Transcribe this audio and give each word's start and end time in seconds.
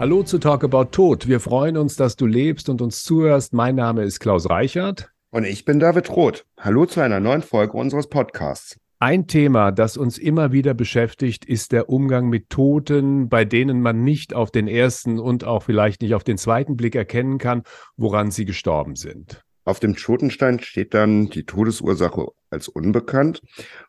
Hallo 0.00 0.22
zu 0.22 0.38
Talk 0.38 0.64
About 0.64 0.92
Tod. 0.92 1.28
Wir 1.28 1.40
freuen 1.40 1.76
uns, 1.76 1.94
dass 1.94 2.16
du 2.16 2.24
lebst 2.24 2.70
und 2.70 2.80
uns 2.80 3.04
zuhörst. 3.04 3.52
Mein 3.52 3.74
Name 3.74 4.02
ist 4.02 4.18
Klaus 4.18 4.48
Reichert. 4.48 5.10
Und 5.28 5.44
ich 5.44 5.66
bin 5.66 5.78
David 5.78 6.08
Roth. 6.08 6.46
Hallo 6.58 6.86
zu 6.86 7.02
einer 7.02 7.20
neuen 7.20 7.42
Folge 7.42 7.76
unseres 7.76 8.06
Podcasts. 8.06 8.78
Ein 8.98 9.26
Thema, 9.26 9.72
das 9.72 9.98
uns 9.98 10.16
immer 10.16 10.52
wieder 10.52 10.72
beschäftigt, 10.72 11.44
ist 11.44 11.72
der 11.72 11.90
Umgang 11.90 12.30
mit 12.30 12.48
Toten, 12.48 13.28
bei 13.28 13.44
denen 13.44 13.82
man 13.82 14.02
nicht 14.02 14.32
auf 14.32 14.50
den 14.50 14.68
ersten 14.68 15.18
und 15.18 15.44
auch 15.44 15.64
vielleicht 15.64 16.00
nicht 16.00 16.14
auf 16.14 16.24
den 16.24 16.38
zweiten 16.38 16.78
Blick 16.78 16.94
erkennen 16.94 17.36
kann, 17.36 17.62
woran 17.98 18.30
sie 18.30 18.46
gestorben 18.46 18.96
sind. 18.96 19.42
Auf 19.64 19.80
dem 19.80 19.96
Totenstein 19.96 20.60
steht 20.60 20.94
dann 20.94 21.28
die 21.28 21.44
Todesursache 21.44 22.28
als 22.48 22.68
unbekannt. 22.68 23.42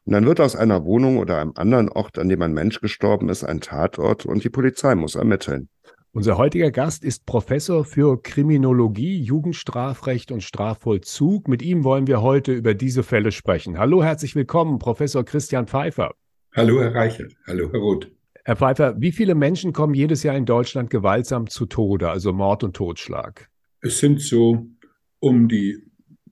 Und 0.03 0.11
dann 0.11 0.25
wird 0.25 0.41
aus 0.41 0.57
einer 0.57 0.83
Wohnung 0.83 1.19
oder 1.19 1.39
einem 1.39 1.53
anderen 1.55 1.87
Ort, 1.87 2.19
an 2.19 2.27
dem 2.27 2.41
ein 2.41 2.53
Mensch 2.53 2.81
gestorben 2.81 3.29
ist, 3.29 3.45
ein 3.45 3.61
Tatort 3.61 4.25
und 4.25 4.43
die 4.43 4.49
Polizei 4.49 4.93
muss 4.95 5.15
ermitteln. 5.15 5.69
Unser 6.13 6.37
heutiger 6.37 6.71
Gast 6.71 7.05
ist 7.05 7.25
Professor 7.25 7.85
für 7.85 8.21
Kriminologie, 8.21 9.21
Jugendstrafrecht 9.21 10.33
und 10.33 10.43
Strafvollzug. 10.43 11.47
Mit 11.47 11.61
ihm 11.61 11.85
wollen 11.85 12.05
wir 12.05 12.21
heute 12.21 12.51
über 12.51 12.73
diese 12.73 13.01
Fälle 13.03 13.31
sprechen. 13.31 13.77
Hallo, 13.77 14.03
herzlich 14.03 14.35
willkommen, 14.35 14.77
Professor 14.77 15.23
Christian 15.23 15.67
Pfeiffer. 15.67 16.13
Hallo, 16.53 16.81
Herr 16.81 16.93
Reichert. 16.93 17.33
Hallo, 17.47 17.69
Herr 17.71 17.79
Roth. 17.79 18.11
Herr 18.43 18.57
Pfeiffer, 18.57 18.99
wie 18.99 19.13
viele 19.13 19.35
Menschen 19.35 19.71
kommen 19.71 19.93
jedes 19.93 20.23
Jahr 20.23 20.35
in 20.35 20.45
Deutschland 20.45 20.89
gewaltsam 20.89 21.47
zu 21.47 21.65
Tode, 21.65 22.09
also 22.09 22.33
Mord 22.33 22.65
und 22.65 22.75
Totschlag? 22.75 23.49
Es 23.79 23.99
sind 23.99 24.19
so 24.19 24.67
um 25.19 25.47
die 25.47 25.81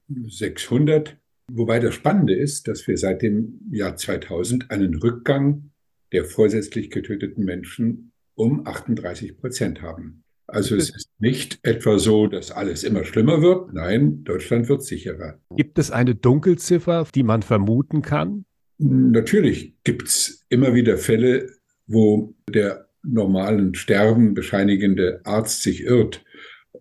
600. 0.10 1.16
Wobei 1.54 1.80
das 1.80 1.96
Spannende 1.96 2.36
ist, 2.36 2.68
dass 2.68 2.86
wir 2.86 2.98
seit 2.98 3.22
dem 3.22 3.62
Jahr 3.72 3.96
2000 3.96 4.72
einen 4.72 4.96
Rückgang 4.96 5.72
der 6.12 6.26
vorsätzlich 6.26 6.90
getöteten 6.90 7.46
Menschen 7.46 8.09
um 8.40 8.66
38 8.66 9.38
Prozent 9.38 9.82
haben. 9.82 10.24
Also 10.48 10.76
es 10.76 10.90
ist 10.90 11.10
nicht 11.20 11.60
etwa 11.62 12.00
so, 12.00 12.26
dass 12.26 12.52
alles 12.52 12.84
immer 12.84 13.04
schlimmer 13.04 13.42
wird. 13.42 13.74
Nein, 13.74 14.24
Deutschland 14.24 14.68
wird 14.68 14.82
sicherer. 14.82 15.40
Gibt 15.56 15.78
es 15.78 15.92
eine 15.92 16.16
Dunkelziffer, 16.16 17.06
die 17.14 17.22
man 17.24 17.44
vermuten 17.44 18.02
kann? 18.02 18.46
Natürlich 18.80 19.76
gibt 19.84 20.08
es 20.08 20.46
immer 20.50 20.74
wieder 20.74 20.98
Fälle, 20.98 21.50
wo 21.86 22.34
der 22.50 22.88
normalen 23.04 23.76
Sterben 23.76 24.34
bescheinigende 24.34 25.22
Arzt 25.26 25.62
sich 25.62 25.84
irrt 25.84 26.24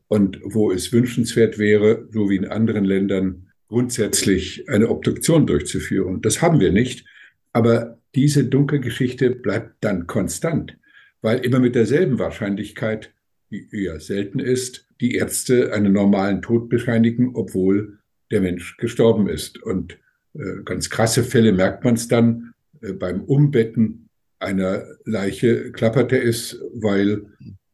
und 0.07 0.41
wo 0.45 0.71
es 0.71 0.93
wünschenswert 0.93 1.59
wäre, 1.59 2.09
so 2.11 2.31
wie 2.31 2.37
in 2.37 2.47
anderen 2.47 2.85
Ländern, 2.85 3.49
grundsätzlich 3.67 4.69
eine 4.71 4.89
Obduktion 4.89 5.47
durchzuführen. 5.47 6.23
Das 6.23 6.41
haben 6.41 6.61
wir 6.61 6.73
nicht. 6.73 7.05
Aber 7.53 7.99
diese 8.15 8.45
Dunkelgeschichte 8.45 9.31
bleibt 9.31 9.75
dann 9.81 10.07
konstant 10.07 10.78
weil 11.23 11.39
immer 11.45 11.61
mit 11.61 11.75
derselben 11.75 12.19
Wahrscheinlichkeit, 12.19 13.13
die 13.51 13.69
eher 13.73 14.01
selten 14.01 14.39
ist, 14.39 14.87
die 15.01 15.15
Ärzte 15.15 15.73
einen 15.73 15.93
normalen 15.93 16.43
Tod 16.43 16.69
bescheinigen, 16.69 17.35
obwohl 17.35 17.99
der 18.31 18.41
Mensch 18.41 18.77
gestorben 18.77 19.29
ist. 19.29 19.63
Und 19.63 19.99
äh, 20.35 20.63
ganz 20.65 20.91
krasse 20.91 21.23
Fälle 21.23 21.53
merkt 21.53 21.85
man 21.85 21.95
es 21.95 22.09
dann 22.09 22.53
äh, 22.83 22.93
beim 22.93 23.23
Umbetten 23.23 24.09
einer 24.39 24.85
Leiche 25.05 25.73
klapperte 25.73 26.21
es, 26.21 26.61
weil 26.75 27.27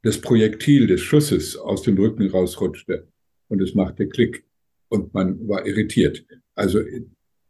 das 0.03 0.21
Projektil 0.21 0.87
des 0.87 1.01
Schusses 1.01 1.57
aus 1.57 1.83
dem 1.83 1.97
Rücken 1.99 2.29
rausrutschte 2.29 3.09
und 3.49 3.61
es 3.61 3.75
machte 3.75 4.09
Klick 4.09 4.45
und 4.89 5.13
man 5.15 5.47
war 5.49 5.67
irritiert. 5.67 6.25
Also 6.55 6.81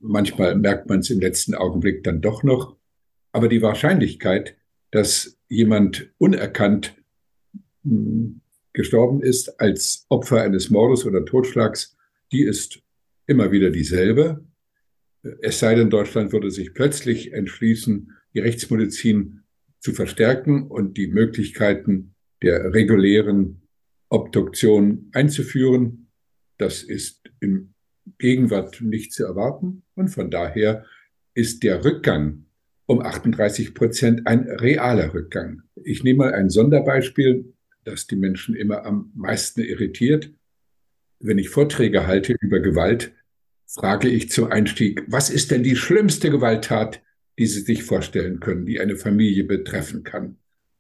manchmal 0.00 0.56
merkt 0.56 0.88
man 0.88 1.00
es 1.00 1.10
im 1.10 1.20
letzten 1.20 1.54
Augenblick 1.54 2.02
dann 2.04 2.20
doch 2.20 2.42
noch, 2.42 2.76
aber 3.32 3.48
die 3.48 3.62
Wahrscheinlichkeit, 3.62 4.56
dass 4.94 5.36
jemand 5.48 6.08
unerkannt 6.18 6.94
hm, 7.82 8.40
gestorben 8.72 9.22
ist 9.22 9.60
als 9.60 10.06
Opfer 10.08 10.42
eines 10.42 10.70
Mordes 10.70 11.04
oder 11.04 11.24
Totschlags, 11.24 11.96
die 12.30 12.42
ist 12.42 12.80
immer 13.26 13.50
wieder 13.50 13.70
dieselbe. 13.70 14.44
Es 15.42 15.58
sei 15.58 15.74
denn, 15.74 15.90
Deutschland 15.90 16.32
würde 16.32 16.52
sich 16.52 16.74
plötzlich 16.74 17.32
entschließen, 17.32 18.12
die 18.34 18.38
Rechtsmedizin 18.38 19.40
zu 19.80 19.94
verstärken 19.94 20.68
und 20.68 20.96
die 20.96 21.08
Möglichkeiten 21.08 22.14
der 22.42 22.72
regulären 22.72 23.62
Obduktion 24.10 25.10
einzuführen. 25.12 26.06
Das 26.56 26.84
ist 26.84 27.20
in 27.40 27.74
Gegenwart 28.18 28.80
nicht 28.80 29.12
zu 29.12 29.24
erwarten. 29.24 29.82
Und 29.96 30.10
von 30.10 30.30
daher 30.30 30.84
ist 31.34 31.64
der 31.64 31.84
Rückgang 31.84 32.43
um 32.86 33.00
38 33.00 33.74
Prozent 33.74 34.26
ein 34.26 34.48
realer 34.48 35.14
Rückgang. 35.14 35.62
Ich 35.82 36.04
nehme 36.04 36.18
mal 36.18 36.34
ein 36.34 36.50
Sonderbeispiel, 36.50 37.52
das 37.84 38.06
die 38.06 38.16
Menschen 38.16 38.54
immer 38.54 38.84
am 38.84 39.10
meisten 39.14 39.60
irritiert. 39.60 40.30
Wenn 41.20 41.38
ich 41.38 41.48
Vorträge 41.48 42.06
halte 42.06 42.34
über 42.40 42.60
Gewalt, 42.60 43.12
frage 43.66 44.08
ich 44.08 44.30
zum 44.30 44.50
Einstieg, 44.50 45.02
was 45.06 45.30
ist 45.30 45.50
denn 45.50 45.62
die 45.62 45.76
schlimmste 45.76 46.30
Gewalttat, 46.30 47.02
die 47.38 47.46
Sie 47.46 47.60
sich 47.60 47.82
vorstellen 47.82 48.40
können, 48.40 48.66
die 48.66 48.80
eine 48.80 48.96
Familie 48.96 49.44
betreffen 49.44 50.02
kann? 50.02 50.36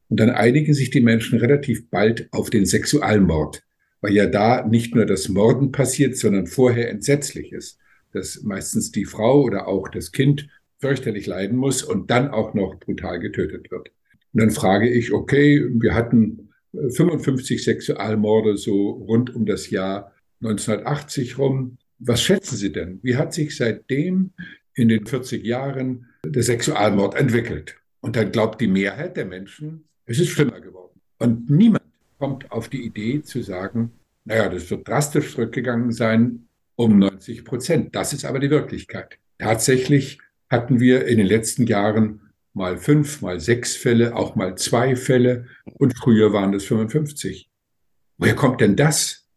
Und 0.08 0.20
dann 0.20 0.30
einigen 0.30 0.74
sich 0.74 0.90
die 0.90 1.00
Menschen 1.00 1.38
relativ 1.38 1.88
bald 1.88 2.28
auf 2.30 2.50
den 2.50 2.66
Sexualmord, 2.66 3.62
weil 4.00 4.12
ja 4.12 4.26
da 4.26 4.66
nicht 4.66 4.94
nur 4.94 5.06
das 5.06 5.28
Morden 5.28 5.72
passiert, 5.72 6.16
sondern 6.16 6.46
vorher 6.46 6.90
Entsetzliches, 6.90 7.78
dass 8.12 8.42
meistens 8.42 8.92
die 8.92 9.06
Frau 9.06 9.42
oder 9.42 9.66
auch 9.66 9.88
das 9.88 10.12
Kind 10.12 10.46
fürchterlich 10.84 11.26
leiden 11.26 11.56
muss 11.56 11.82
und 11.82 12.10
dann 12.10 12.28
auch 12.28 12.52
noch 12.52 12.78
brutal 12.78 13.18
getötet 13.18 13.70
wird. 13.70 13.88
Und 14.34 14.42
dann 14.42 14.50
frage 14.50 14.86
ich, 14.86 15.14
okay, 15.14 15.66
wir 15.80 15.94
hatten 15.94 16.50
55 16.74 17.56
äh, 17.56 17.62
Sexualmorde 17.62 18.58
so 18.58 18.90
rund 18.90 19.34
um 19.34 19.46
das 19.46 19.70
Jahr 19.70 20.12
1980 20.42 21.38
rum. 21.38 21.78
Was 22.00 22.20
schätzen 22.20 22.56
Sie 22.56 22.70
denn? 22.70 23.00
Wie 23.02 23.16
hat 23.16 23.32
sich 23.32 23.56
seitdem 23.56 24.32
in 24.74 24.90
den 24.90 25.06
40 25.06 25.42
Jahren 25.42 26.06
der 26.26 26.42
Sexualmord 26.42 27.14
entwickelt? 27.14 27.76
Und 28.00 28.16
dann 28.16 28.30
glaubt 28.30 28.60
die 28.60 28.66
Mehrheit 28.66 29.16
der 29.16 29.24
Menschen, 29.24 29.84
es 30.04 30.18
ist 30.18 30.28
schlimmer 30.28 30.60
geworden. 30.60 31.00
Und 31.18 31.48
niemand 31.48 31.84
kommt 32.18 32.52
auf 32.52 32.68
die 32.68 32.84
Idee 32.84 33.22
zu 33.22 33.40
sagen, 33.42 33.92
naja, 34.26 34.50
das 34.50 34.70
wird 34.70 34.86
drastisch 34.86 35.32
zurückgegangen 35.32 35.92
sein 35.92 36.46
um 36.76 36.98
90 36.98 37.42
Prozent. 37.42 37.96
Das 37.96 38.12
ist 38.12 38.26
aber 38.26 38.38
die 38.38 38.50
Wirklichkeit. 38.50 39.16
Tatsächlich 39.38 40.18
hatten 40.54 40.80
wir 40.80 41.06
in 41.06 41.18
den 41.18 41.26
letzten 41.26 41.66
Jahren 41.66 42.20
mal 42.54 42.78
fünf, 42.78 43.20
mal 43.20 43.40
sechs 43.40 43.76
Fälle, 43.76 44.14
auch 44.14 44.36
mal 44.36 44.56
zwei 44.56 44.96
Fälle 44.96 45.46
und 45.78 45.96
früher 45.98 46.32
waren 46.32 46.54
es 46.54 46.64
55. 46.64 47.50
Woher 48.16 48.36
kommt 48.36 48.60
denn 48.60 48.76
das? 48.76 49.28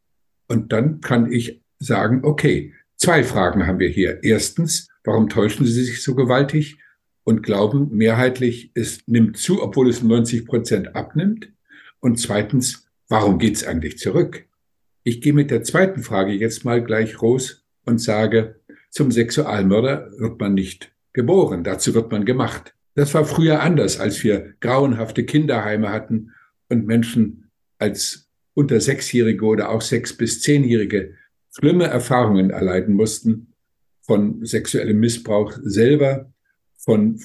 Und 0.47 0.71
dann 0.71 1.01
kann 1.01 1.31
ich 1.31 1.61
sagen, 1.79 2.21
okay, 2.23 2.73
zwei 2.95 3.23
Fragen 3.23 3.65
haben 3.65 3.79
wir 3.79 3.89
hier. 3.89 4.23
Erstens, 4.23 4.87
warum 5.03 5.29
täuschen 5.29 5.65
Sie 5.65 5.83
sich 5.83 6.03
so 6.03 6.15
gewaltig 6.15 6.77
und 7.23 7.41
glauben 7.41 7.89
mehrheitlich, 7.91 8.71
es 8.75 8.99
nimmt 9.07 9.37
zu, 9.37 9.61
obwohl 9.61 9.89
es 9.89 10.03
90 10.03 10.45
Prozent 10.45 10.95
abnimmt? 10.95 11.51
Und 11.99 12.19
zweitens, 12.19 12.87
warum 13.09 13.39
geht 13.39 13.55
es 13.55 13.65
eigentlich 13.65 13.97
zurück? 13.97 14.45
Ich 15.03 15.21
gehe 15.21 15.33
mit 15.33 15.49
der 15.49 15.63
zweiten 15.63 16.03
Frage 16.03 16.33
jetzt 16.33 16.65
mal 16.65 16.83
gleich 16.83 17.21
raus 17.21 17.65
und 17.85 17.99
sage, 17.99 18.59
zum 18.91 19.11
Sexualmörder 19.11 20.11
wird 20.17 20.39
man 20.39 20.53
nicht 20.53 20.91
geboren, 21.17 21.63
dazu 21.63 21.95
wird 21.95 22.11
man 22.11 22.25
gemacht. 22.25 22.75
Das 22.93 23.13
war 23.15 23.25
früher 23.25 23.61
anders, 23.61 23.99
als 23.99 24.23
wir 24.23 24.53
grauenhafte 24.59 25.25
Kinderheime 25.25 25.89
hatten 25.89 26.31
und 26.69 26.85
Menschen 26.85 27.49
als 27.79 28.29
unter 28.53 28.79
Sechsjährige 28.79 29.43
oder 29.43 29.69
auch 29.69 29.81
Sechs- 29.81 30.15
bis 30.15 30.41
Zehnjährige 30.41 31.15
schlimme 31.51 31.85
Erfahrungen 31.85 32.51
erleiden 32.51 32.93
mussten 32.93 33.53
von 34.01 34.45
sexuellem 34.45 34.99
Missbrauch 34.99 35.53
selber, 35.63 36.31
von 36.77 37.19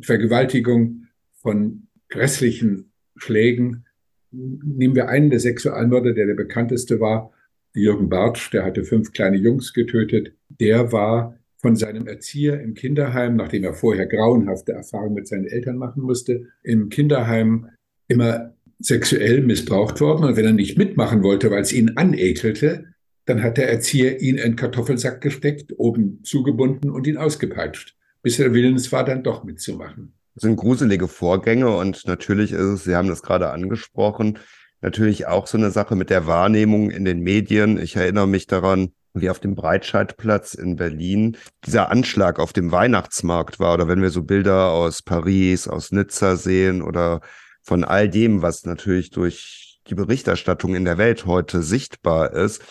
Vergewaltigung, 0.00 1.06
von 1.34 1.88
grässlichen 2.08 2.90
Schlägen. 3.16 3.84
Nehmen 4.30 4.94
wir 4.94 5.08
einen 5.08 5.28
der 5.28 5.40
Sexualmörder, 5.40 6.14
der 6.14 6.26
der 6.26 6.34
bekannteste 6.34 7.00
war, 7.00 7.32
Jürgen 7.74 8.08
Bartsch, 8.08 8.50
der 8.52 8.64
hatte 8.64 8.84
fünf 8.84 9.12
kleine 9.12 9.36
Jungs 9.36 9.74
getötet. 9.74 10.32
Der 10.48 10.90
war 10.92 11.38
von 11.66 11.74
seinem 11.74 12.06
Erzieher 12.06 12.60
im 12.60 12.74
Kinderheim, 12.74 13.34
nachdem 13.34 13.64
er 13.64 13.74
vorher 13.74 14.06
grauenhafte 14.06 14.70
Erfahrungen 14.70 15.14
mit 15.14 15.26
seinen 15.26 15.48
Eltern 15.48 15.78
machen 15.78 16.00
musste, 16.00 16.44
im 16.62 16.90
Kinderheim 16.90 17.66
immer 18.06 18.54
sexuell 18.78 19.40
missbraucht 19.42 20.00
worden. 20.00 20.26
Und 20.26 20.36
wenn 20.36 20.44
er 20.44 20.52
nicht 20.52 20.78
mitmachen 20.78 21.24
wollte, 21.24 21.50
weil 21.50 21.62
es 21.62 21.72
ihn 21.72 21.96
anekelte, 21.96 22.84
dann 23.24 23.42
hat 23.42 23.56
der 23.56 23.68
Erzieher 23.68 24.20
ihn 24.20 24.36
in 24.36 24.44
einen 24.44 24.54
Kartoffelsack 24.54 25.20
gesteckt, 25.20 25.74
oben 25.76 26.20
zugebunden 26.22 26.88
und 26.88 27.08
ihn 27.08 27.16
ausgepeitscht, 27.16 27.96
bis 28.22 28.38
er 28.38 28.54
willens 28.54 28.92
war, 28.92 29.04
dann 29.04 29.24
doch 29.24 29.42
mitzumachen. 29.42 30.12
Das 30.36 30.42
sind 30.42 30.54
gruselige 30.54 31.08
Vorgänge 31.08 31.76
und 31.76 32.06
natürlich 32.06 32.52
ist 32.52 32.60
es, 32.60 32.84
Sie 32.84 32.94
haben 32.94 33.08
das 33.08 33.22
gerade 33.22 33.50
angesprochen, 33.50 34.38
natürlich 34.82 35.26
auch 35.26 35.48
so 35.48 35.58
eine 35.58 35.72
Sache 35.72 35.96
mit 35.96 36.10
der 36.10 36.28
Wahrnehmung 36.28 36.92
in 36.92 37.04
den 37.04 37.18
Medien. 37.24 37.76
Ich 37.76 37.96
erinnere 37.96 38.28
mich 38.28 38.46
daran, 38.46 38.92
wie 39.20 39.30
auf 39.30 39.40
dem 39.40 39.54
Breitscheidplatz 39.54 40.54
in 40.54 40.76
Berlin 40.76 41.36
dieser 41.64 41.90
Anschlag 41.90 42.38
auf 42.38 42.52
dem 42.52 42.72
Weihnachtsmarkt 42.72 43.58
war 43.58 43.74
oder 43.74 43.88
wenn 43.88 44.02
wir 44.02 44.10
so 44.10 44.22
Bilder 44.22 44.70
aus 44.70 45.02
Paris, 45.02 45.68
aus 45.68 45.92
Nizza 45.92 46.36
sehen 46.36 46.82
oder 46.82 47.20
von 47.62 47.84
all 47.84 48.08
dem, 48.08 48.42
was 48.42 48.64
natürlich 48.64 49.10
durch 49.10 49.80
die 49.88 49.94
Berichterstattung 49.94 50.74
in 50.74 50.84
der 50.84 50.98
Welt 50.98 51.26
heute 51.26 51.62
sichtbar 51.62 52.32
ist, 52.32 52.62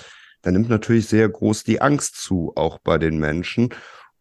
dann 0.41 0.53
nimmt 0.53 0.69
natürlich 0.69 1.07
sehr 1.07 1.27
groß 1.27 1.63
die 1.63 1.81
Angst 1.81 2.21
zu, 2.21 2.53
auch 2.55 2.77
bei 2.79 2.97
den 2.97 3.17
Menschen. 3.17 3.69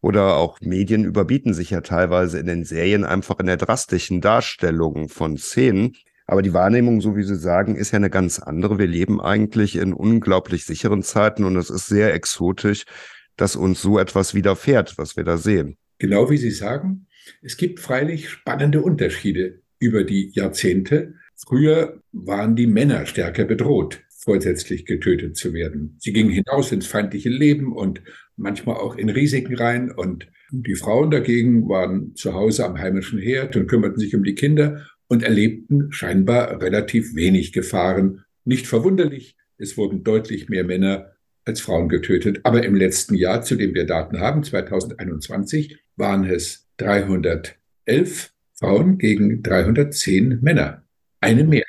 Oder 0.01 0.37
auch 0.37 0.61
Medien 0.61 1.05
überbieten 1.05 1.55
sich 1.55 1.71
ja 1.71 1.81
teilweise 1.81 2.39
in 2.39 2.47
den 2.47 2.65
Serien 2.65 3.05
einfach 3.05 3.39
in 3.41 3.47
der 3.47 3.57
drastischen 3.57 4.21
Darstellung 4.21 5.09
von 5.09 5.37
Szenen. 5.37 5.97
Aber 6.27 6.43
die 6.43 6.55
Wahrnehmung, 6.55 7.01
so 7.01 7.17
wie 7.17 7.23
Sie 7.23 7.37
sagen, 7.37 7.77
ist 7.77 7.93
ja 7.93 7.97
eine 7.97 8.11
ganz 8.11 8.39
andere. 8.39 8.79
Wir 8.79 8.87
leben 8.87 9.21
eigentlich 9.21 9.77
in 9.77 9.93
unglaublich 9.93 10.65
sicheren 10.65 11.03
Zeiten 11.03 11.45
und 11.45 11.57
es 11.57 11.71
ist 11.71 11.87
sehr 11.87 12.15
exotisch, 12.15 12.85
dass 13.37 13.57
uns 13.57 13.83
so 13.83 13.99
etwas 13.99 14.35
widerfährt, 14.35 14.97
was 14.97 15.17
wir 15.17 15.25
da 15.25 15.37
sehen. 15.37 15.77
Genau 15.99 16.31
wie 16.31 16.39
Sie 16.39 16.51
sagen, 16.51 17.07
es 17.43 17.57
gibt 17.57 17.81
freilich 17.81 18.29
spannende 18.31 18.83
Unterschiede 18.83 19.61
über 19.79 20.05
die 20.05 20.31
Jahrzehnte. 20.33 21.15
Früher 21.37 22.01
waren 22.13 22.57
die 22.57 22.67
Männer 22.67 23.07
stärker 23.07 23.45
bedroht, 23.45 24.03
vorsätzlich 24.09 24.87
getötet 24.87 25.37
zu 25.37 25.53
werden. 25.53 25.97
Sie 25.99 26.13
gingen 26.13 26.31
hinaus 26.31 26.73
ins 26.73 26.87
feindliche 26.87 27.29
Leben 27.29 27.73
und 27.73 28.03
manchmal 28.37 28.77
auch 28.77 28.97
in 28.97 29.11
Risiken 29.11 29.55
rein. 29.57 29.91
Und 29.91 30.29
die 30.51 30.75
Frauen 30.75 31.11
dagegen 31.11 31.69
waren 31.69 32.15
zu 32.15 32.33
Hause 32.33 32.65
am 32.65 32.79
heimischen 32.79 33.19
Herd 33.19 33.57
und 33.57 33.67
kümmerten 33.67 33.99
sich 33.99 34.15
um 34.15 34.25
die 34.25 34.35
Kinder 34.35 34.87
und 35.09 35.23
erlebten 35.23 35.93
scheinbar 35.93 36.61
relativ 36.61 37.15
wenig 37.15 37.53
Gefahren. 37.53 38.25
Nicht 38.45 38.67
verwunderlich, 38.67 39.37
es 39.59 39.77
wurden 39.77 40.05
deutlich 40.05 40.49
mehr 40.49 40.65
Männer 40.65 41.13
als 41.45 41.61
Frauen 41.61 41.89
getötet. 41.89 42.41
Aber 42.45 42.65
im 42.65 42.75
letzten 42.75 43.15
Jahr, 43.15 43.43
zu 43.43 43.57
dem 43.57 43.75
wir 43.75 43.87
Daten 43.87 44.21
haben, 44.21 44.43
2021, 44.43 45.79
waren 45.97 46.25
es 46.25 46.67
311 46.79 48.33
Frauen 48.55 48.99
gegen 48.99 49.43
310 49.43 50.41
Männer. 50.41 50.85
Eine 51.21 51.45
mehr. 51.45 51.65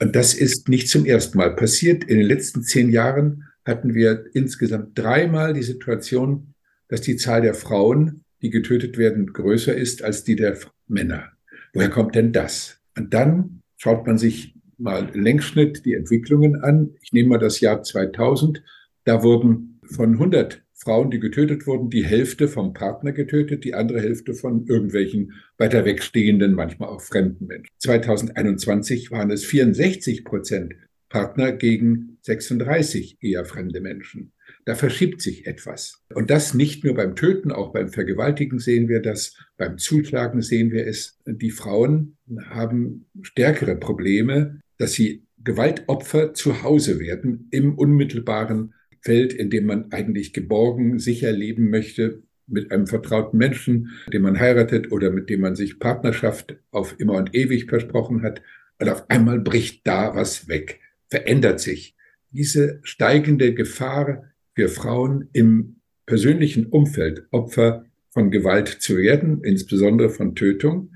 Und 0.00 0.16
das 0.16 0.34
ist 0.34 0.68
nicht 0.68 0.88
zum 0.88 1.06
ersten 1.06 1.38
Mal 1.38 1.54
passiert. 1.54 2.04
In 2.04 2.18
den 2.18 2.26
letzten 2.26 2.62
zehn 2.62 2.90
Jahren 2.90 3.44
hatten 3.64 3.94
wir 3.94 4.24
insgesamt 4.34 4.98
dreimal 4.98 5.54
die 5.54 5.62
Situation, 5.62 6.54
dass 6.88 7.00
die 7.00 7.16
Zahl 7.16 7.42
der 7.42 7.54
Frauen, 7.54 8.24
die 8.42 8.50
getötet 8.50 8.98
werden, 8.98 9.32
größer 9.32 9.74
ist 9.74 10.02
als 10.02 10.24
die 10.24 10.34
der 10.34 10.58
Männer. 10.88 11.31
Woher 11.72 11.90
kommt 11.90 12.14
denn 12.14 12.32
das? 12.32 12.80
Und 12.96 13.14
dann 13.14 13.60
schaut 13.76 14.06
man 14.06 14.18
sich 14.18 14.54
mal 14.78 15.10
Längsschnitt 15.14 15.84
die 15.84 15.94
Entwicklungen 15.94 16.56
an. 16.62 16.94
Ich 17.02 17.12
nehme 17.12 17.30
mal 17.30 17.38
das 17.38 17.60
Jahr 17.60 17.82
2000. 17.82 18.62
Da 19.04 19.22
wurden 19.22 19.80
von 19.84 20.14
100 20.14 20.62
Frauen, 20.74 21.10
die 21.10 21.20
getötet 21.20 21.66
wurden, 21.66 21.90
die 21.90 22.04
Hälfte 22.04 22.48
vom 22.48 22.72
Partner 22.72 23.12
getötet, 23.12 23.64
die 23.64 23.74
andere 23.74 24.00
Hälfte 24.00 24.34
von 24.34 24.66
irgendwelchen 24.66 25.32
weiter 25.56 25.84
wegstehenden, 25.84 26.54
manchmal 26.54 26.88
auch 26.88 27.00
fremden 27.00 27.46
Menschen. 27.46 27.70
2021 27.78 29.12
waren 29.12 29.30
es 29.30 29.44
64 29.44 30.24
Prozent 30.24 30.74
Partner 31.08 31.52
gegen 31.52 32.18
36 32.22 33.18
eher 33.20 33.44
fremde 33.44 33.80
Menschen. 33.80 34.32
Da 34.64 34.74
verschiebt 34.76 35.20
sich 35.20 35.46
etwas. 35.46 36.04
Und 36.14 36.30
das 36.30 36.54
nicht 36.54 36.84
nur 36.84 36.94
beim 36.94 37.16
Töten, 37.16 37.50
auch 37.50 37.72
beim 37.72 37.88
Vergewaltigen 37.88 38.60
sehen 38.60 38.88
wir 38.88 39.00
das, 39.00 39.36
beim 39.56 39.76
Zuschlagen 39.78 40.40
sehen 40.40 40.70
wir 40.70 40.86
es. 40.86 41.18
Die 41.26 41.50
Frauen 41.50 42.16
haben 42.48 43.06
stärkere 43.22 43.76
Probleme, 43.76 44.60
dass 44.78 44.92
sie 44.92 45.26
Gewaltopfer 45.42 46.34
zu 46.34 46.62
Hause 46.62 47.00
werden 47.00 47.48
im 47.50 47.76
unmittelbaren 47.76 48.74
Feld, 49.00 49.32
in 49.32 49.50
dem 49.50 49.66
man 49.66 49.90
eigentlich 49.90 50.32
geborgen, 50.32 51.00
sicher 51.00 51.32
leben 51.32 51.70
möchte, 51.70 52.22
mit 52.46 52.70
einem 52.70 52.86
vertrauten 52.86 53.38
Menschen, 53.38 53.90
den 54.12 54.22
man 54.22 54.38
heiratet 54.38 54.92
oder 54.92 55.10
mit 55.10 55.28
dem 55.28 55.40
man 55.40 55.56
sich 55.56 55.80
Partnerschaft 55.80 56.56
auf 56.70 56.94
immer 56.98 57.14
und 57.14 57.34
ewig 57.34 57.68
versprochen 57.68 58.22
hat. 58.22 58.42
Und 58.78 58.88
auf 58.88 59.08
einmal 59.10 59.40
bricht 59.40 59.86
da 59.86 60.14
was 60.14 60.48
weg, 60.48 60.80
verändert 61.08 61.60
sich. 61.60 61.96
Diese 62.30 62.80
steigende 62.82 63.54
Gefahr 63.54 64.31
für 64.54 64.68
Frauen 64.68 65.28
im 65.32 65.76
persönlichen 66.06 66.66
Umfeld 66.66 67.26
Opfer 67.30 67.86
von 68.10 68.30
Gewalt 68.30 68.68
zu 68.68 68.98
werden, 68.98 69.42
insbesondere 69.42 70.10
von 70.10 70.34
Tötung, 70.34 70.92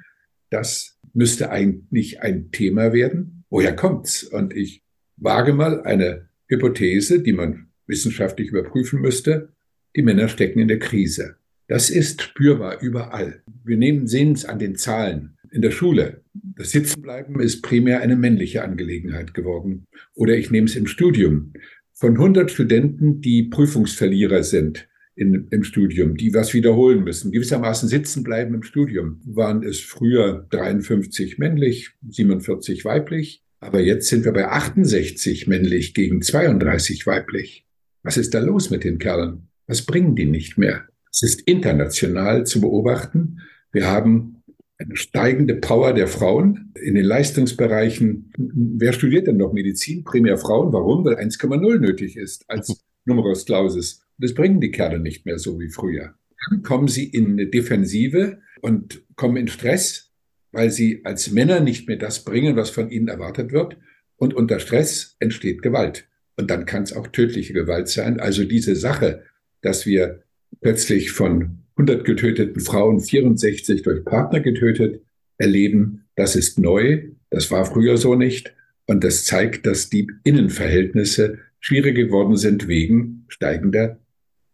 das 0.50 0.98
müsste 1.14 1.50
eigentlich 1.50 2.20
ein 2.20 2.50
Thema 2.50 2.92
werden. 2.92 3.44
Woher 3.48 3.74
kommt's? 3.74 4.22
Und 4.22 4.54
ich 4.54 4.82
wage 5.16 5.54
mal 5.54 5.82
eine 5.82 6.28
Hypothese, 6.48 7.22
die 7.22 7.32
man 7.32 7.68
wissenschaftlich 7.86 8.50
überprüfen 8.50 9.00
müsste. 9.00 9.52
Die 9.96 10.02
Männer 10.02 10.28
stecken 10.28 10.58
in 10.58 10.68
der 10.68 10.78
Krise. 10.78 11.36
Das 11.68 11.90
ist 11.90 12.22
spürbar 12.22 12.80
überall. 12.82 13.42
Wir 13.64 13.76
nehmen, 13.76 14.06
sehen 14.06 14.32
es 14.32 14.44
an 14.44 14.58
den 14.58 14.76
Zahlen. 14.76 15.36
In 15.50 15.62
der 15.62 15.70
Schule. 15.70 16.22
Das 16.34 16.72
Sitzenbleiben 16.72 17.40
ist 17.40 17.62
primär 17.62 18.00
eine 18.02 18.16
männliche 18.16 18.62
Angelegenheit 18.62 19.32
geworden. 19.32 19.86
Oder 20.14 20.36
ich 20.36 20.50
nehme 20.50 20.66
es 20.66 20.76
im 20.76 20.86
Studium 20.86 21.54
von 21.98 22.12
100 22.12 22.50
Studenten, 22.50 23.22
die 23.22 23.44
Prüfungsverlierer 23.44 24.42
sind 24.42 24.86
in, 25.14 25.48
im 25.50 25.64
Studium, 25.64 26.14
die 26.16 26.34
was 26.34 26.52
wiederholen 26.52 27.02
müssen, 27.02 27.32
gewissermaßen 27.32 27.88
sitzen 27.88 28.22
bleiben 28.22 28.54
im 28.54 28.62
Studium, 28.62 29.22
waren 29.24 29.62
es 29.62 29.80
früher 29.80 30.46
53 30.50 31.38
männlich, 31.38 31.92
47 32.06 32.84
weiblich. 32.84 33.42
Aber 33.60 33.80
jetzt 33.80 34.08
sind 34.08 34.26
wir 34.26 34.32
bei 34.32 34.46
68 34.46 35.46
männlich 35.46 35.94
gegen 35.94 36.20
32 36.20 37.06
weiblich. 37.06 37.66
Was 38.02 38.18
ist 38.18 38.34
da 38.34 38.40
los 38.40 38.68
mit 38.68 38.84
den 38.84 38.98
Kerlen? 38.98 39.48
Was 39.66 39.82
bringen 39.82 40.14
die 40.14 40.26
nicht 40.26 40.58
mehr? 40.58 40.84
Es 41.10 41.22
ist 41.22 41.40
international 41.46 42.44
zu 42.44 42.60
beobachten. 42.60 43.40
Wir 43.72 43.86
haben 43.86 44.35
eine 44.78 44.96
steigende 44.96 45.54
Power 45.54 45.92
der 45.94 46.06
Frauen 46.06 46.72
in 46.80 46.94
den 46.94 47.04
Leistungsbereichen. 47.04 48.32
Wer 48.36 48.92
studiert 48.92 49.26
denn 49.26 49.38
noch 49.38 49.52
Medizin? 49.52 50.04
Primär 50.04 50.36
Frauen. 50.36 50.72
Warum? 50.72 51.04
Weil 51.04 51.16
1,0 51.16 51.78
nötig 51.78 52.16
ist 52.16 52.44
als 52.48 52.84
Numerus 53.04 53.46
Clausus. 53.46 54.02
Das 54.18 54.34
bringen 54.34 54.60
die 54.60 54.70
Kerle 54.70 54.98
nicht 54.98 55.24
mehr 55.24 55.38
so 55.38 55.58
wie 55.58 55.70
früher. 55.70 56.14
Dann 56.50 56.62
kommen 56.62 56.88
sie 56.88 57.04
in 57.04 57.32
eine 57.32 57.46
Defensive 57.46 58.38
und 58.60 59.02
kommen 59.16 59.36
in 59.36 59.48
Stress, 59.48 60.12
weil 60.52 60.70
sie 60.70 61.02
als 61.04 61.30
Männer 61.30 61.60
nicht 61.60 61.88
mehr 61.88 61.96
das 61.96 62.24
bringen, 62.24 62.56
was 62.56 62.70
von 62.70 62.90
ihnen 62.90 63.08
erwartet 63.08 63.52
wird. 63.52 63.78
Und 64.16 64.34
unter 64.34 64.60
Stress 64.60 65.16
entsteht 65.20 65.62
Gewalt. 65.62 66.08
Und 66.36 66.50
dann 66.50 66.66
kann 66.66 66.82
es 66.82 66.94
auch 66.94 67.06
tödliche 67.06 67.52
Gewalt 67.52 67.88
sein. 67.88 68.20
Also 68.20 68.44
diese 68.44 68.76
Sache, 68.76 69.24
dass 69.62 69.86
wir 69.86 70.22
plötzlich 70.60 71.10
von 71.10 71.65
100 71.76 72.04
getöteten 72.04 72.60
Frauen 72.60 73.00
64 73.00 73.82
durch 73.82 74.04
Partner 74.04 74.40
getötet 74.40 75.02
erleben. 75.38 76.06
Das 76.14 76.36
ist 76.36 76.58
neu. 76.58 77.02
Das 77.30 77.50
war 77.50 77.64
früher 77.64 77.96
so 77.96 78.14
nicht. 78.14 78.54
Und 78.86 79.04
das 79.04 79.24
zeigt, 79.24 79.66
dass 79.66 79.90
die 79.90 80.10
Innenverhältnisse 80.24 81.38
schwierig 81.60 81.96
geworden 81.96 82.36
sind 82.36 82.68
wegen 82.68 83.24
steigender 83.28 83.98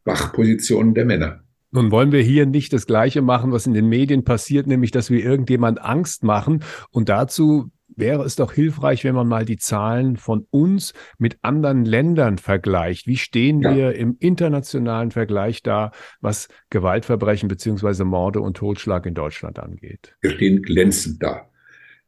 Wachpositionen 0.05 0.95
der 0.95 1.05
Männer. 1.05 1.45
Nun 1.71 1.91
wollen 1.91 2.13
wir 2.13 2.23
hier 2.23 2.45
nicht 2.45 2.73
das 2.73 2.87
Gleiche 2.87 3.23
machen, 3.23 3.53
was 3.53 3.67
in 3.67 3.73
den 3.73 3.89
Medien 3.89 4.25
passiert, 4.25 4.67
nämlich 4.67 4.91
dass 4.91 5.11
wir 5.11 5.25
irgendjemand 5.25 5.81
Angst 5.81 6.23
machen. 6.23 6.63
Und 6.91 7.09
dazu 7.09 7.71
wäre 7.97 8.25
es 8.25 8.37
doch 8.37 8.53
hilfreich, 8.53 9.05
wenn 9.05 9.15
man 9.15 9.29
mal 9.29 9.45
die 9.45 9.57
Zahlen 9.57 10.17
von 10.17 10.47
uns 10.51 10.93
mit 11.19 11.39
anderen 11.43 11.85
Ländern 11.85 12.39
vergleicht. 12.39 13.07
Wie 13.07 13.17
stehen 13.17 13.61
ja. 13.63 13.75
wir 13.75 13.95
im 13.95 14.17
internationalen 14.19 15.11
Vergleich 15.11 15.63
da, 15.63 15.93
was 16.21 16.49
Gewaltverbrechen 16.71 17.49
beziehungsweise 17.49 18.05
Morde 18.05 18.41
und 18.41 18.57
Totschlag 18.57 19.07
in 19.07 19.15
Deutschland 19.15 19.59
angeht? 19.59 20.17
Wir 20.21 20.31
stehen 20.31 20.63
glänzend 20.63 21.23
da. 21.23 21.49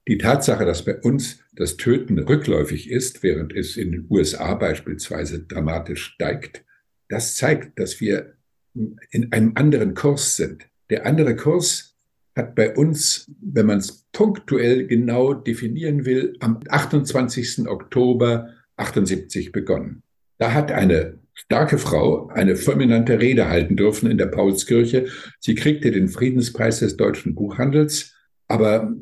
Die 0.07 0.19
Tatsache, 0.19 0.67
dass 0.67 0.85
bei 0.85 0.97
uns 1.01 1.41
das 1.55 1.77
Töten 1.77 2.19
rückläufig 2.19 2.91
ist, 2.91 3.23
während 3.23 3.55
es 3.55 3.77
in 3.77 3.93
den 3.93 4.07
USA 4.11 4.55
beispielsweise 4.55 5.45
dramatisch 5.45 6.05
steigt, 6.05 6.65
das 7.09 7.37
zeigt, 7.37 7.79
dass 7.79 8.01
wir 8.01 8.35
in 8.75 9.33
einem 9.33 9.53
anderen 9.55 9.95
Kurs 9.95 10.37
sind. 10.37 10.67
Der 10.91 11.07
andere 11.07 11.37
Kurs 11.37 11.94
hat 12.37 12.55
bei 12.55 12.75
uns, 12.75 13.31
wenn 13.41 13.67
man 13.67 13.79
es 13.79 14.05
punktuell 14.13 14.87
genau 14.87 15.35
definieren 15.35 16.05
will, 16.05 16.37
am 16.41 16.61
28. 16.69 17.69
Oktober 17.69 18.49
78 18.77 19.53
begonnen. 19.53 20.03
Da 20.39 20.53
hat 20.53 20.73
eine 20.73 21.19
starke 21.33 21.79
Frau 21.79 22.29
eine 22.29 22.57
fulminante 22.57 23.21
Rede 23.21 23.49
halten 23.49 23.77
dürfen 23.77 24.11
in 24.11 24.19
der 24.19 24.27
Paulskirche. 24.27 25.07
Sie 25.39 25.55
kriegte 25.55 25.91
den 25.91 26.09
Friedenspreis 26.09 26.81
des 26.81 26.97
deutschen 26.97 27.35
Buchhandels, 27.35 28.15
aber 28.49 28.93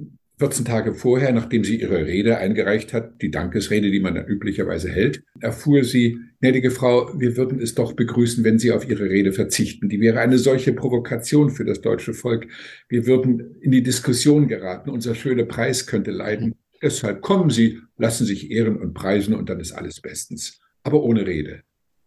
14 0.42 0.64
Tage 0.64 0.92
vorher, 0.92 1.32
nachdem 1.32 1.62
sie 1.62 1.80
ihre 1.80 2.04
Rede 2.04 2.36
eingereicht 2.36 2.92
hat, 2.92 3.22
die 3.22 3.30
Dankesrede, 3.30 3.92
die 3.92 4.00
man 4.00 4.16
dann 4.16 4.26
üblicherweise 4.26 4.90
hält, 4.90 5.22
erfuhr 5.38 5.84
sie, 5.84 6.18
gnädige 6.40 6.72
Frau, 6.72 7.12
wir 7.16 7.36
würden 7.36 7.60
es 7.60 7.76
doch 7.76 7.92
begrüßen, 7.92 8.42
wenn 8.42 8.58
Sie 8.58 8.72
auf 8.72 8.88
Ihre 8.88 9.08
Rede 9.08 9.32
verzichten. 9.32 9.88
Die 9.88 10.00
wäre 10.00 10.18
eine 10.18 10.38
solche 10.38 10.72
Provokation 10.72 11.50
für 11.50 11.64
das 11.64 11.80
deutsche 11.80 12.12
Volk. 12.12 12.48
Wir 12.88 13.06
würden 13.06 13.54
in 13.60 13.70
die 13.70 13.84
Diskussion 13.84 14.48
geraten. 14.48 14.90
Unser 14.90 15.14
schöner 15.14 15.44
Preis 15.44 15.86
könnte 15.86 16.10
leiden. 16.10 16.56
Deshalb 16.82 17.22
kommen 17.22 17.50
Sie, 17.50 17.78
lassen 17.96 18.26
sich 18.26 18.50
ehren 18.50 18.76
und 18.76 18.94
preisen 18.94 19.36
und 19.36 19.48
dann 19.48 19.60
ist 19.60 19.70
alles 19.70 20.00
bestens. 20.00 20.58
Aber 20.82 21.04
ohne 21.04 21.24
Rede. 21.24 21.62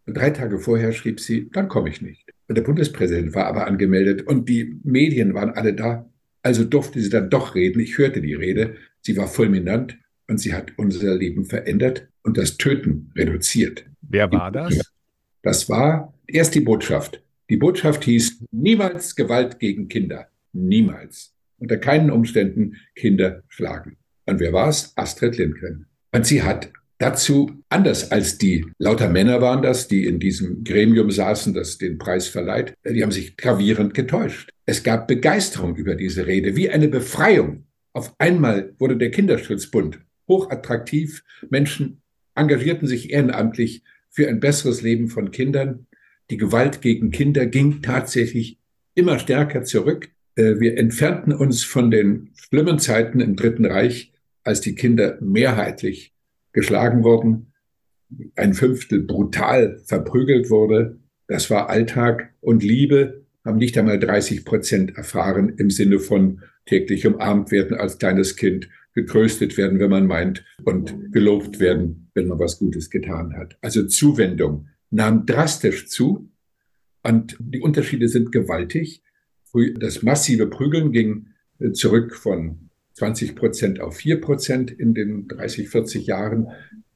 Und 0.05 0.17
drei 0.17 0.31
Tage 0.31 0.59
vorher 0.59 0.91
schrieb 0.91 1.21
sie, 1.21 1.49
dann 1.53 1.69
komme 1.69 1.87
ich 1.87 2.01
nicht. 2.01 2.29
Der 2.49 2.61
Bundespräsident 2.61 3.33
war 3.33 3.45
aber 3.45 3.65
angemeldet 3.65 4.27
und 4.27 4.49
die 4.49 4.77
Medien 4.83 5.33
waren 5.33 5.51
alle 5.51 5.73
da. 5.73 6.11
Also 6.45 6.63
durfte 6.63 7.01
sie 7.01 7.09
dann 7.09 7.31
doch 7.31 7.55
reden. 7.55 7.79
Ich 7.79 7.97
hörte 7.97 8.21
die 8.21 8.35
Rede. 8.35 8.75
Sie 9.01 9.17
war 9.17 9.27
fulminant 9.27 9.97
und 10.27 10.37
sie 10.37 10.53
hat 10.53 10.73
unser 10.77 11.15
Leben 11.15 11.43
verändert 11.43 12.07
und 12.21 12.37
das 12.37 12.57
Töten 12.57 13.11
reduziert. 13.15 13.83
Wer 14.03 14.31
war 14.31 14.51
das? 14.51 14.93
Das 15.41 15.67
war 15.69 16.13
erst 16.27 16.53
die 16.53 16.59
Botschaft. 16.59 17.23
Die 17.49 17.57
Botschaft 17.57 18.03
hieß 18.03 18.45
niemals 18.51 19.15
Gewalt 19.15 19.57
gegen 19.57 19.87
Kinder. 19.87 20.27
Niemals. 20.53 21.33
Unter 21.57 21.77
keinen 21.77 22.11
Umständen 22.11 22.75
Kinder 22.93 23.41
schlagen. 23.47 23.97
Und 24.27 24.39
wer 24.39 24.53
war 24.53 24.69
es? 24.69 24.93
Astrid 24.95 25.37
Lindgren. 25.39 25.87
Und 26.11 26.27
sie 26.27 26.43
hat 26.43 26.71
dazu, 26.97 27.51
anders 27.69 28.11
als 28.11 28.37
die, 28.37 28.65
lauter 28.77 29.09
Männer 29.09 29.41
waren 29.41 29.61
das, 29.61 29.87
die 29.87 30.05
in 30.05 30.19
diesem 30.19 30.63
Gremium 30.63 31.11
saßen, 31.11 31.53
das 31.53 31.77
den 31.77 31.97
Preis 31.97 32.27
verleiht, 32.27 32.73
die 32.85 33.03
haben 33.03 33.11
sich 33.11 33.37
gravierend 33.37 33.93
getäuscht. 33.93 34.49
Es 34.65 34.83
gab 34.83 35.07
Begeisterung 35.07 35.75
über 35.75 35.95
diese 35.95 36.25
Rede, 36.25 36.55
wie 36.55 36.69
eine 36.69 36.87
Befreiung. 36.87 37.65
Auf 37.93 38.13
einmal 38.17 38.73
wurde 38.79 38.97
der 38.97 39.11
Kinderschutzbund 39.11 39.99
hochattraktiv. 40.27 41.23
Menschen 41.49 42.01
engagierten 42.35 42.87
sich 42.87 43.11
ehrenamtlich 43.11 43.83
für 44.09 44.27
ein 44.27 44.39
besseres 44.39 44.81
Leben 44.81 45.07
von 45.07 45.31
Kindern. 45.31 45.87
Die 46.29 46.37
Gewalt 46.37 46.81
gegen 46.81 47.11
Kinder 47.11 47.45
ging 47.45 47.81
tatsächlich 47.81 48.57
immer 48.95 49.19
stärker 49.19 49.63
zurück. 49.63 50.09
Äh, 50.35 50.59
wir 50.59 50.77
entfernten 50.77 51.33
uns 51.33 51.63
von 51.63 51.91
den 51.91 52.31
schlimmen 52.33 52.79
Zeiten 52.79 53.19
im 53.19 53.35
Dritten 53.35 53.65
Reich, 53.65 54.11
als 54.43 54.61
die 54.61 54.75
Kinder 54.75 55.17
mehrheitlich 55.21 56.14
geschlagen 56.55 57.03
wurden, 57.03 57.51
ein 58.35 58.53
Fünftel 58.53 59.03
brutal 59.03 59.79
verprügelt 59.85 60.49
wurde. 60.49 60.99
Das 61.27 61.49
war 61.51 61.69
Alltag 61.69 62.33
und 62.39 62.63
Liebe 62.63 63.25
haben 63.43 63.57
nicht 63.57 63.77
einmal 63.77 63.99
30 63.99 64.45
Prozent 64.45 64.97
erfahren 64.97 65.49
im 65.57 65.69
Sinne 65.69 65.99
von 65.99 66.41
täglich 66.65 67.05
umarmt 67.05 67.51
werden 67.51 67.77
als 67.77 67.99
kleines 67.99 68.35
Kind, 68.35 68.69
getröstet 68.93 69.57
werden, 69.57 69.79
wenn 69.79 69.89
man 69.89 70.07
meint, 70.07 70.45
und 70.63 71.11
gelobt 71.11 71.59
werden, 71.59 72.09
wenn 72.13 72.29
man 72.29 72.39
was 72.39 72.57
Gutes 72.57 72.89
getan 72.89 73.35
hat. 73.35 73.57
Also 73.61 73.85
Zuwendung 73.85 74.69
nahm 74.89 75.25
drastisch 75.25 75.89
zu 75.89 76.29
und 77.03 77.35
die 77.39 77.59
Unterschiede 77.59 78.07
sind 78.07 78.31
gewaltig. 78.31 79.03
Das 79.79 80.01
massive 80.01 80.47
Prügeln 80.47 80.93
ging 80.93 81.27
zurück 81.73 82.15
von 82.15 82.69
20 82.95 83.35
Prozent 83.35 83.81
auf 83.81 83.97
4 83.97 84.21
Prozent 84.21 84.71
in 84.71 84.93
den 84.93 85.27
30, 85.27 85.69
40 85.69 86.07
Jahren. 86.07 86.47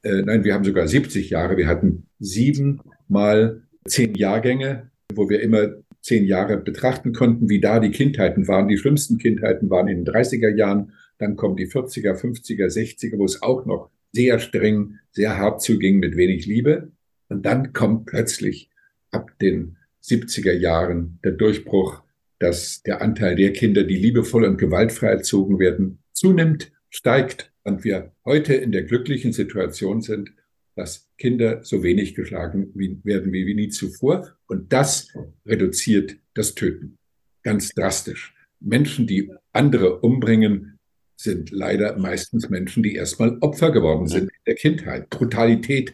Äh, 0.02 0.22
nein, 0.22 0.44
wir 0.44 0.54
haben 0.54 0.64
sogar 0.64 0.88
70 0.88 1.30
Jahre. 1.30 1.58
Wir 1.58 1.68
hatten 1.68 2.08
sieben 2.20 2.82
mal 3.08 3.64
zehn 3.86 4.16
Jahrgänge, 4.16 4.90
wo 5.14 5.30
wir 5.30 5.42
immer 5.42 5.74
zehn 6.02 6.26
Jahre 6.26 6.58
betrachten 6.58 7.12
konnten, 7.14 7.50
wie 7.50 7.60
da 7.60 7.80
die 7.80 7.92
Kindheiten 7.92 8.48
waren. 8.48 8.70
Die 8.70 8.78
schlimmsten 8.78 9.18
Kindheiten 9.18 9.70
waren 9.70 9.88
in 9.88 10.06
den 10.06 10.14
30er 10.14 10.56
Jahren. 10.56 10.94
Dann 11.18 11.36
kommen 11.36 11.58
die 11.58 11.68
40er, 11.68 12.14
50er, 12.14 12.68
60er, 12.68 13.18
wo 13.18 13.26
es 13.26 13.42
auch 13.42 13.66
noch 13.66 13.90
sehr 14.14 14.40
streng, 14.40 15.00
sehr 15.12 15.38
hart 15.38 15.62
zuging 15.62 16.00
mit 16.00 16.16
wenig 16.16 16.46
Liebe. 16.46 16.92
Und 17.28 17.46
dann 17.46 17.74
kommt 17.74 18.06
plötzlich 18.06 18.70
ab 19.12 19.38
den 19.40 19.78
70er 20.02 20.54
Jahren 20.54 21.20
der 21.24 21.34
Durchbruch, 21.34 22.04
dass 22.40 22.82
der 22.84 23.02
Anteil 23.02 23.36
der 23.36 23.54
Kinder, 23.54 23.84
die 23.84 23.98
liebevoll 23.98 24.46
und 24.46 24.58
gewaltfrei 24.58 25.10
erzogen 25.10 25.60
werden, 25.60 26.00
zunimmt, 26.14 26.72
steigt 26.90 27.54
und 27.64 27.84
wir 27.84 28.14
heute 28.26 28.56
in 28.56 28.72
der 28.72 28.84
glücklichen 28.84 29.34
Situation 29.34 30.02
sind, 30.02 30.32
dass 30.76 31.10
Kinder 31.18 31.64
so 31.64 31.84
wenig 31.84 32.16
geschlagen 32.16 32.72
werden 33.04 33.34
wie, 33.34 33.54
nie 33.54 33.70
zuvor. 33.70 34.38
Und 34.48 34.72
das 34.72 35.10
reduziert 35.46 36.16
das 36.34 36.56
Töten 36.56 36.98
ganz 37.44 37.70
drastisch. 37.74 38.34
Menschen, 38.60 39.08
die 39.08 39.32
andere 39.54 40.00
umbringen, 40.00 40.80
sind 41.16 41.52
leider 41.52 41.98
meistens 41.98 42.50
Menschen, 42.50 42.84
die 42.84 42.96
erstmal 42.96 43.38
Opfer 43.42 43.72
geworden 43.72 44.08
sind 44.08 44.24
in 44.24 44.44
der 44.48 44.56
Kindheit, 44.56 45.10
Brutalität 45.10 45.94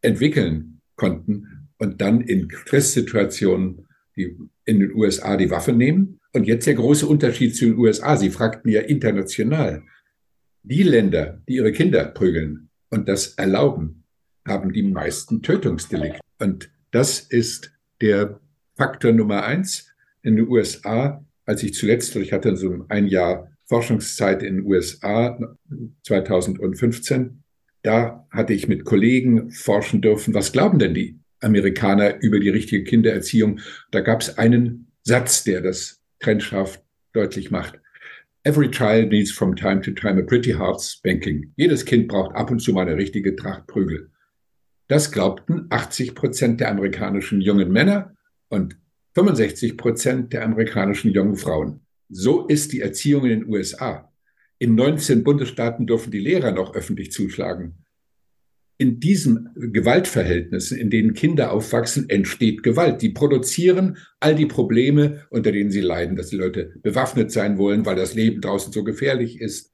entwickeln 0.00 0.80
konnten 0.94 1.68
und 1.78 2.00
dann 2.00 2.20
in 2.20 2.50
Stresssituationen 2.50 3.88
die 4.16 4.36
in 4.70 4.78
den 4.80 4.94
USA 4.94 5.36
die 5.36 5.50
Waffe 5.50 5.72
nehmen. 5.72 6.20
Und 6.32 6.46
jetzt 6.46 6.66
der 6.66 6.74
große 6.74 7.06
Unterschied 7.06 7.56
zu 7.56 7.66
den 7.66 7.78
USA. 7.78 8.16
Sie 8.16 8.30
fragten 8.30 8.70
ja 8.70 8.80
international. 8.80 9.82
Die 10.62 10.84
Länder, 10.84 11.42
die 11.48 11.56
ihre 11.56 11.72
Kinder 11.72 12.04
prügeln 12.04 12.70
und 12.88 13.08
das 13.08 13.34
erlauben, 13.34 14.04
haben 14.46 14.72
die 14.72 14.84
meisten 14.84 15.42
Tötungsdelikte. 15.42 16.20
Und 16.38 16.70
das 16.92 17.20
ist 17.20 17.72
der 18.00 18.40
Faktor 18.76 19.12
Nummer 19.12 19.44
eins. 19.44 19.88
In 20.22 20.36
den 20.36 20.48
USA, 20.48 21.24
als 21.44 21.62
ich 21.62 21.74
zuletzt, 21.74 22.14
ich 22.16 22.32
hatte 22.32 22.56
so 22.56 22.84
ein 22.88 23.08
Jahr 23.08 23.50
Forschungszeit 23.64 24.42
in 24.42 24.56
den 24.56 24.66
USA 24.66 25.38
2015, 26.04 27.42
da 27.82 28.26
hatte 28.30 28.52
ich 28.52 28.68
mit 28.68 28.84
Kollegen 28.84 29.50
forschen 29.50 30.02
dürfen, 30.02 30.34
was 30.34 30.52
glauben 30.52 30.78
denn 30.78 30.94
die 30.94 31.19
Amerikaner 31.40 32.20
über 32.20 32.40
die 32.40 32.48
richtige 32.48 32.84
Kindererziehung? 32.84 33.60
Da 33.90 34.00
gab 34.00 34.20
es 34.20 34.38
einen 34.38 34.92
Satz, 35.02 35.44
der 35.44 35.60
das 35.60 36.02
trennscharf 36.20 36.82
deutlich 37.12 37.50
macht. 37.50 37.80
Every 38.44 38.70
child 38.70 39.10
needs 39.10 39.30
from 39.30 39.54
time 39.54 39.82
to 39.82 39.90
time 39.90 40.18
a 40.18 40.24
pretty 40.24 40.52
hard 40.52 40.80
spanking. 40.80 41.52
Jedes 41.56 41.84
Kind 41.84 42.08
braucht 42.08 42.34
ab 42.34 42.50
und 42.50 42.60
zu 42.60 42.72
mal 42.72 42.86
eine 42.86 42.96
richtige 42.96 43.36
Tracht 43.36 43.66
Prügel. 43.66 44.10
Das 44.88 45.12
glaubten 45.12 45.66
80 45.68 46.14
Prozent 46.14 46.60
der 46.60 46.70
amerikanischen 46.70 47.40
jungen 47.40 47.70
Männer 47.70 48.14
und 48.48 48.76
65 49.14 49.76
Prozent 49.76 50.32
der 50.32 50.44
amerikanischen 50.44 51.12
jungen 51.12 51.36
Frauen. 51.36 51.80
So 52.08 52.46
ist 52.46 52.72
die 52.72 52.80
Erziehung 52.80 53.24
in 53.24 53.40
den 53.40 53.48
USA. 53.48 54.10
In 54.58 54.74
19 54.74 55.22
Bundesstaaten 55.22 55.86
dürfen 55.86 56.10
die 56.10 56.18
Lehrer 56.18 56.52
noch 56.52 56.74
öffentlich 56.74 57.12
zuschlagen 57.12 57.84
in 58.80 58.98
diesen 58.98 59.50
Gewaltverhältnissen, 59.54 60.78
in 60.78 60.88
denen 60.88 61.12
Kinder 61.12 61.52
aufwachsen, 61.52 62.08
entsteht 62.08 62.62
Gewalt. 62.62 63.02
Die 63.02 63.10
produzieren 63.10 63.98
all 64.20 64.34
die 64.34 64.46
Probleme, 64.46 65.26
unter 65.28 65.52
denen 65.52 65.70
sie 65.70 65.82
leiden, 65.82 66.16
dass 66.16 66.30
die 66.30 66.38
Leute 66.38 66.72
bewaffnet 66.82 67.30
sein 67.30 67.58
wollen, 67.58 67.84
weil 67.84 67.96
das 67.96 68.14
Leben 68.14 68.40
draußen 68.40 68.72
so 68.72 68.82
gefährlich 68.82 69.38
ist, 69.38 69.70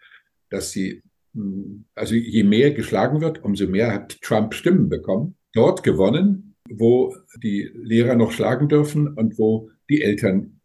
dass 0.50 0.72
sie, 0.72 1.04
hm, 1.34 1.84
also 1.94 2.16
je 2.16 2.42
mehr 2.42 2.72
geschlagen 2.72 3.20
wird, 3.20 3.44
umso 3.44 3.68
mehr 3.68 3.92
hat 3.92 4.20
Trump 4.22 4.54
Stimmen 4.54 4.88
bekommen. 4.88 5.36
Dort 5.52 5.84
gewonnen, 5.84 6.56
wo 6.68 7.14
die 7.40 7.70
Lehrer 7.75 8.16
noch 8.16 8.32
schlagen 8.32 8.68
dürfen 8.68 9.06
und 9.06 9.38
wo 9.38 9.70
die 9.88 10.02
Eltern 10.02 10.55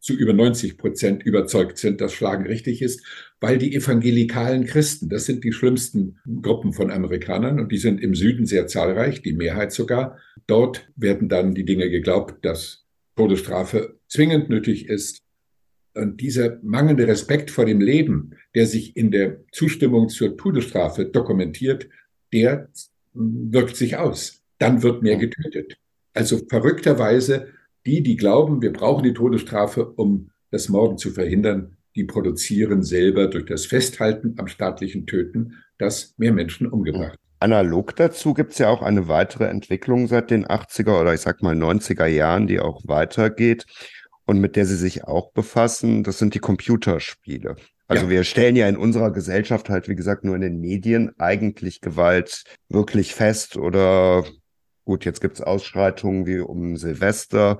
zu 0.00 0.14
über 0.14 0.32
90 0.32 0.78
Prozent 0.78 1.22
überzeugt 1.22 1.78
sind, 1.78 2.00
dass 2.00 2.12
Schlagen 2.12 2.46
richtig 2.46 2.82
ist, 2.82 3.04
weil 3.40 3.58
die 3.58 3.74
evangelikalen 3.74 4.64
Christen, 4.66 5.08
das 5.08 5.24
sind 5.24 5.44
die 5.44 5.52
schlimmsten 5.52 6.18
Gruppen 6.42 6.72
von 6.72 6.90
Amerikanern 6.90 7.60
und 7.60 7.70
die 7.72 7.78
sind 7.78 8.00
im 8.00 8.14
Süden 8.14 8.46
sehr 8.46 8.66
zahlreich, 8.66 9.22
die 9.22 9.32
Mehrheit 9.32 9.72
sogar. 9.72 10.18
Dort 10.46 10.90
werden 10.96 11.28
dann 11.28 11.54
die 11.54 11.64
Dinge 11.64 11.90
geglaubt, 11.90 12.44
dass 12.44 12.84
Todesstrafe 13.16 13.98
zwingend 14.08 14.48
nötig 14.48 14.88
ist. 14.88 15.22
Und 15.94 16.20
dieser 16.20 16.58
mangelnde 16.62 17.06
Respekt 17.06 17.50
vor 17.50 17.66
dem 17.66 17.80
Leben, 17.80 18.30
der 18.54 18.66
sich 18.66 18.96
in 18.96 19.10
der 19.10 19.44
Zustimmung 19.52 20.08
zur 20.08 20.36
Todesstrafe 20.36 21.04
dokumentiert, 21.04 21.88
der 22.32 22.70
wirkt 23.12 23.76
sich 23.76 23.96
aus. 23.96 24.42
Dann 24.58 24.82
wird 24.82 25.02
mehr 25.02 25.16
getötet. 25.16 25.76
Also 26.14 26.38
verrückterweise 26.48 27.48
die, 27.86 28.02
die 28.02 28.16
glauben, 28.16 28.62
wir 28.62 28.72
brauchen 28.72 29.04
die 29.04 29.14
Todesstrafe, 29.14 29.86
um 29.86 30.30
das 30.50 30.68
Morden 30.68 30.98
zu 30.98 31.10
verhindern, 31.10 31.76
die 31.96 32.04
produzieren 32.04 32.82
selber 32.82 33.28
durch 33.28 33.46
das 33.46 33.66
Festhalten 33.66 34.34
am 34.38 34.48
staatlichen 34.48 35.06
Töten, 35.06 35.54
dass 35.78 36.14
mehr 36.16 36.32
Menschen 36.32 36.66
umgebracht 36.66 37.18
Analog 37.42 37.96
dazu 37.96 38.34
gibt 38.34 38.52
es 38.52 38.58
ja 38.58 38.68
auch 38.68 38.82
eine 38.82 39.08
weitere 39.08 39.46
Entwicklung 39.46 40.06
seit 40.06 40.30
den 40.30 40.46
80er 40.46 41.00
oder 41.00 41.12
ich 41.12 41.20
sag 41.20 41.42
mal 41.42 41.56
90er 41.56 42.06
Jahren, 42.06 42.46
die 42.46 42.60
auch 42.60 42.82
weitergeht 42.84 43.66
und 44.26 44.38
mit 44.38 44.54
der 44.54 44.64
Sie 44.64 44.76
sich 44.76 45.04
auch 45.04 45.32
befassen. 45.32 46.04
Das 46.04 46.18
sind 46.18 46.34
die 46.34 46.38
Computerspiele. 46.38 47.56
Also 47.88 48.04
ja. 48.04 48.10
wir 48.10 48.24
stellen 48.24 48.54
ja 48.54 48.68
in 48.68 48.76
unserer 48.76 49.10
Gesellschaft 49.10 49.68
halt, 49.68 49.88
wie 49.88 49.96
gesagt, 49.96 50.24
nur 50.24 50.36
in 50.36 50.40
den 50.40 50.60
Medien 50.60 51.10
eigentlich 51.18 51.80
Gewalt 51.80 52.44
wirklich 52.68 53.12
fest 53.12 53.56
oder 53.56 54.24
Gut, 54.84 55.04
jetzt 55.04 55.20
gibt 55.20 55.36
es 55.36 55.42
Ausschreitungen 55.42 56.26
wie 56.26 56.40
um 56.40 56.76
Silvester, 56.76 57.58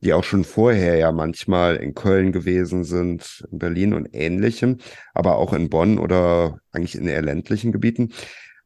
die 0.00 0.12
auch 0.12 0.24
schon 0.24 0.44
vorher 0.44 0.96
ja 0.96 1.10
manchmal 1.12 1.76
in 1.76 1.94
Köln 1.94 2.32
gewesen 2.32 2.84
sind, 2.84 3.44
in 3.50 3.58
Berlin 3.58 3.94
und 3.94 4.08
ähnlichem, 4.12 4.78
aber 5.14 5.36
auch 5.36 5.52
in 5.52 5.70
Bonn 5.70 5.98
oder 5.98 6.58
eigentlich 6.72 6.94
in 6.94 7.08
eher 7.08 7.22
ländlichen 7.22 7.72
Gebieten. 7.72 8.12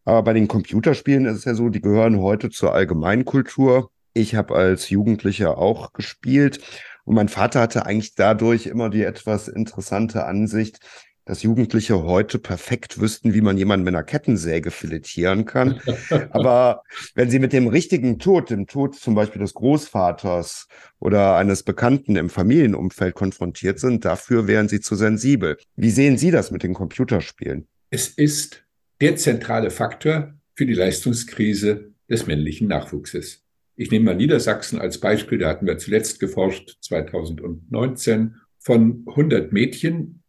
Aber 0.05 0.23
bei 0.23 0.33
den 0.35 0.49
Computerspielen 0.49 1.27
ist 1.27 1.39
es 1.39 1.45
ja 1.45 1.55
so, 1.55 1.69
die 1.69 1.81
gehören 1.81 2.21
heute 2.21 2.51
zur 2.51 2.75
Allgemeinkultur. 2.75 3.91
Ich 4.13 4.35
habe 4.35 4.55
als 4.55 4.89
Jugendlicher 4.91 5.59
auch 5.59 5.93
gespielt 5.93 6.61
und 7.05 7.15
mein 7.15 7.29
Vater 7.29 7.61
hatte 7.61 7.87
eigentlich 7.87 8.15
dadurch 8.15 8.67
immer 8.67 8.91
die 8.91 9.05
etwas 9.05 9.49
interessante 9.49 10.27
Ansicht, 10.27 10.81
dass 11.27 11.43
Jugendliche 11.43 12.05
heute 12.05 12.39
perfekt 12.39 13.01
wüssten, 13.01 13.35
wie 13.35 13.41
man 13.41 13.59
jemanden 13.59 13.85
mit 13.85 13.95
einer 13.95 14.05
Kettensäge 14.05 14.71
filetieren 14.71 15.45
kann. 15.45 15.81
Aber 16.31 16.83
wenn 17.15 17.31
sie 17.31 17.41
mit 17.41 17.53
dem 17.53 17.67
richtigen 17.67 18.19
Tod, 18.19 18.49
dem 18.49 18.69
Tod 18.69 18.95
zum 18.95 19.15
Beispiel 19.17 19.43
des 19.43 19.53
Großvaters 19.53 20.69
oder 21.01 21.37
eines 21.37 21.65
Bekannten 21.65 22.17
im 22.17 22.31
Familienumfeld 22.31 23.15
konfrontiert 23.15 23.81
sind, 23.81 24.05
dafür 24.05 24.47
wären 24.47 24.69
sie 24.69 24.81
zu 24.81 24.95
sensibel. 24.95 25.59
Wie 25.75 25.91
sehen 25.91 26.17
Sie 26.17 26.31
das 26.31 26.53
mit 26.53 26.63
den 26.63 26.75
Computerspielen? 26.75 27.67
Es 27.91 28.09
ist 28.09 28.65
der 29.01 29.17
zentrale 29.17 29.71
Faktor 29.71 30.35
für 30.55 30.65
die 30.65 30.75
Leistungskrise 30.75 31.93
des 32.09 32.29
männlichen 32.29 32.69
Nachwuchses. 32.69 33.43
Ich 33.75 33.91
nehme 33.91 34.07
mal 34.07 34.17
Niedersachsen 34.17 34.81
als 34.81 35.01
Beispiel, 35.01 35.39
da 35.39 35.49
hatten 35.49 35.67
wir 35.67 35.77
zuletzt 35.77 36.21
geforscht, 36.21 36.79
2019. 36.81 38.37
Von 38.59 39.05
100 39.07 39.53
Mädchen 39.53 40.23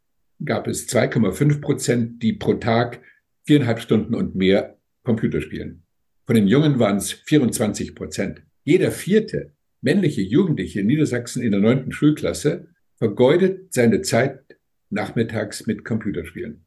gab 0.44 0.68
es 0.68 0.88
2,5 0.88 1.62
Prozent, 1.62 2.24
die 2.24 2.34
pro 2.34 2.56
Tag 2.56 3.02
viereinhalb 3.46 3.80
Stunden 3.80 4.14
und 4.14 4.36
mehr 4.36 4.78
Computer 5.04 5.42
spielen. 5.42 5.84
Von 6.26 6.36
den 6.36 6.48
Jungen 6.48 6.80
waren 6.80 6.98
es 6.98 7.12
24 7.12 7.96
Prozent. 7.96 8.44
Jeder 8.64 8.92
vierte 8.92 9.54
männliche 9.82 10.22
Jugendliche 10.22 10.82
in 10.82 10.88
Niedersachsen 10.88 11.42
in 11.42 11.52
der 11.52 11.62
neunten 11.62 11.92
Schulklasse 11.92 12.68
vergeudet 12.98 13.74
seine 13.74 14.02
Zeit 14.02 14.44
nachmittags 14.90 15.66
mit 15.68 15.86
Computerspielen 15.86 16.66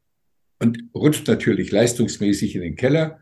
und 0.61 0.77
rutscht 0.93 1.27
natürlich 1.27 1.71
leistungsmäßig 1.71 2.55
in 2.55 2.61
den 2.61 2.75
Keller 2.75 3.19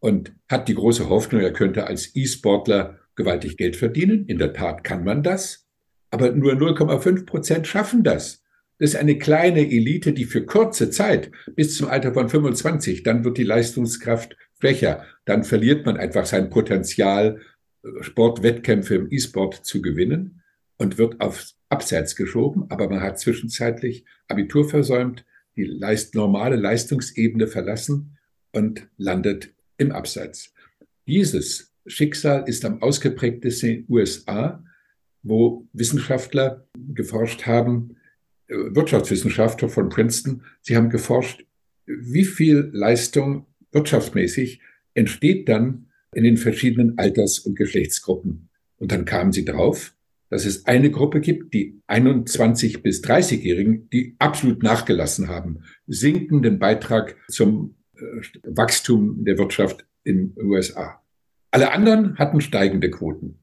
und 0.00 0.34
hat 0.48 0.68
die 0.68 0.74
große 0.74 1.08
Hoffnung, 1.08 1.40
er 1.40 1.52
könnte 1.52 1.86
als 1.86 2.14
E-Sportler 2.16 2.98
gewaltig 3.14 3.56
Geld 3.56 3.76
verdienen. 3.76 4.26
In 4.26 4.38
der 4.38 4.52
Tat 4.52 4.82
kann 4.82 5.04
man 5.04 5.22
das, 5.22 5.68
aber 6.10 6.32
nur 6.32 6.54
0,5 6.54 7.24
Prozent 7.24 7.66
schaffen 7.68 8.02
das. 8.02 8.41
Das 8.82 8.94
ist 8.94 8.96
eine 9.00 9.16
kleine 9.16 9.60
Elite, 9.60 10.12
die 10.12 10.24
für 10.24 10.44
kurze 10.44 10.90
Zeit 10.90 11.30
bis 11.54 11.76
zum 11.76 11.86
Alter 11.86 12.12
von 12.12 12.28
25, 12.28 13.04
dann 13.04 13.24
wird 13.24 13.38
die 13.38 13.44
Leistungskraft 13.44 14.36
schwächer, 14.58 15.04
dann 15.24 15.44
verliert 15.44 15.86
man 15.86 15.96
einfach 15.96 16.26
sein 16.26 16.50
Potenzial, 16.50 17.40
Sportwettkämpfe 18.00 18.96
im 18.96 19.06
E-Sport 19.08 19.64
zu 19.64 19.82
gewinnen 19.82 20.42
und 20.78 20.98
wird 20.98 21.20
aufs 21.20 21.54
Abseits 21.68 22.16
geschoben, 22.16 22.64
aber 22.70 22.88
man 22.88 23.00
hat 23.00 23.20
zwischenzeitlich 23.20 24.04
Abitur 24.26 24.68
versäumt, 24.68 25.24
die 25.54 25.62
Leist 25.62 26.16
normale 26.16 26.56
Leistungsebene 26.56 27.46
verlassen 27.46 28.18
und 28.50 28.88
landet 28.96 29.54
im 29.78 29.92
Abseits. 29.92 30.54
Dieses 31.06 31.72
Schicksal 31.86 32.48
ist 32.48 32.64
am 32.64 32.82
ausgeprägtesten 32.82 33.68
in 33.68 33.76
den 33.76 33.94
USA, 33.94 34.64
wo 35.22 35.68
Wissenschaftler 35.72 36.66
geforscht 36.74 37.46
haben, 37.46 37.90
äh, 37.90 38.01
Wirtschaftswissenschaftler 38.52 39.68
von 39.68 39.88
Princeton, 39.88 40.42
sie 40.60 40.76
haben 40.76 40.90
geforscht, 40.90 41.44
wie 41.86 42.24
viel 42.24 42.70
Leistung 42.72 43.46
wirtschaftsmäßig 43.72 44.60
entsteht 44.94 45.48
dann 45.48 45.86
in 46.14 46.24
den 46.24 46.36
verschiedenen 46.36 46.98
Alters- 46.98 47.38
und 47.38 47.56
Geschlechtsgruppen. 47.56 48.48
Und 48.76 48.92
dann 48.92 49.04
kamen 49.04 49.32
sie 49.32 49.44
drauf, 49.44 49.94
dass 50.28 50.44
es 50.44 50.66
eine 50.66 50.90
Gruppe 50.90 51.20
gibt, 51.20 51.54
die 51.54 51.80
21 51.86 52.82
bis 52.82 53.02
30-Jährigen, 53.02 53.88
die 53.90 54.16
absolut 54.18 54.62
nachgelassen 54.62 55.28
haben, 55.28 55.62
sinkenden 55.86 56.58
Beitrag 56.58 57.16
zum 57.28 57.76
äh, 57.94 58.00
Wachstum 58.44 59.24
der 59.24 59.38
Wirtschaft 59.38 59.86
in 60.04 60.34
den 60.34 60.46
USA. 60.46 61.02
Alle 61.50 61.72
anderen 61.72 62.18
hatten 62.18 62.40
steigende 62.40 62.90
Quoten. 62.90 63.41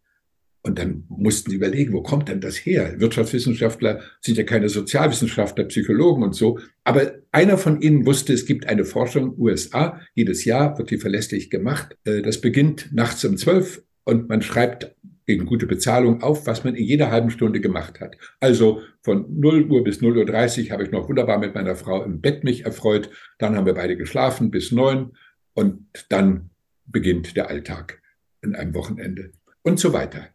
Und 0.61 0.77
dann 0.77 1.05
mussten 1.07 1.51
sie 1.51 1.55
überlegen, 1.55 1.93
wo 1.93 2.01
kommt 2.01 2.27
denn 2.27 2.41
das 2.41 2.57
her? 2.57 2.99
Wirtschaftswissenschaftler 2.99 4.01
sind 4.19 4.37
ja 4.37 4.43
keine 4.43 4.67
Sozialwissenschaftler, 4.67 5.65
Psychologen 5.65 6.21
und 6.23 6.35
so. 6.35 6.59
Aber 6.83 7.13
einer 7.31 7.57
von 7.57 7.81
ihnen 7.81 8.05
wusste, 8.05 8.33
es 8.33 8.45
gibt 8.45 8.67
eine 8.67 8.83
Forschung 8.83 9.35
USA. 9.37 10.01
Jedes 10.15 10.43
Jahr 10.43 10.77
wird 10.77 10.91
die 10.91 10.97
verlässlich 10.97 11.49
gemacht. 11.49 11.95
Äh, 12.03 12.21
das 12.21 12.41
beginnt 12.41 12.89
nachts 12.91 13.23
um 13.23 13.37
zwölf 13.37 13.83
und 14.03 14.27
man 14.27 14.41
schreibt 14.41 14.95
gegen 15.25 15.45
gute 15.45 15.67
Bezahlung 15.67 16.23
auf, 16.23 16.47
was 16.47 16.63
man 16.63 16.73
in 16.75 16.83
jeder 16.83 17.11
halben 17.11 17.29
Stunde 17.29 17.61
gemacht 17.61 18.01
hat. 18.01 18.17
Also 18.39 18.81
von 19.01 19.39
0 19.39 19.69
Uhr 19.69 19.83
bis 19.83 20.01
0 20.01 20.17
Uhr 20.17 20.25
30 20.25 20.71
habe 20.71 20.83
ich 20.83 20.91
noch 20.91 21.07
wunderbar 21.07 21.37
mit 21.37 21.53
meiner 21.53 21.75
Frau 21.75 22.03
im 22.03 22.19
Bett 22.19 22.43
mich 22.43 22.65
erfreut. 22.65 23.11
Dann 23.37 23.55
haben 23.55 23.67
wir 23.67 23.75
beide 23.75 23.95
geschlafen 23.95 24.49
bis 24.49 24.71
neun 24.71 25.15
und 25.53 25.85
dann 26.09 26.49
beginnt 26.87 27.37
der 27.37 27.47
Alltag 27.47 28.01
in 28.41 28.55
einem 28.55 28.73
Wochenende 28.73 29.31
und 29.61 29.79
so 29.79 29.93
weiter. 29.93 30.29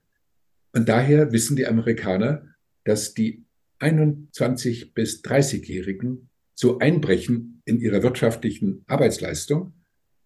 Und 0.74 0.88
daher 0.88 1.32
wissen 1.32 1.56
die 1.56 1.66
Amerikaner, 1.66 2.48
dass 2.84 3.14
die 3.14 3.44
21 3.78 4.92
bis 4.92 5.22
30-Jährigen 5.22 6.28
so 6.54 6.78
einbrechen 6.78 7.62
in 7.64 7.80
ihrer 7.80 8.02
wirtschaftlichen 8.02 8.84
Arbeitsleistung, 8.86 9.72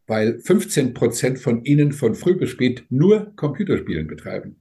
weil 0.06 0.40
15 0.40 0.94
Prozent 0.94 1.38
von 1.38 1.64
ihnen 1.64 1.92
von 1.92 2.14
früh 2.14 2.34
bis 2.34 2.50
spät 2.50 2.84
nur 2.88 3.32
Computerspielen 3.36 4.06
betreiben 4.06 4.56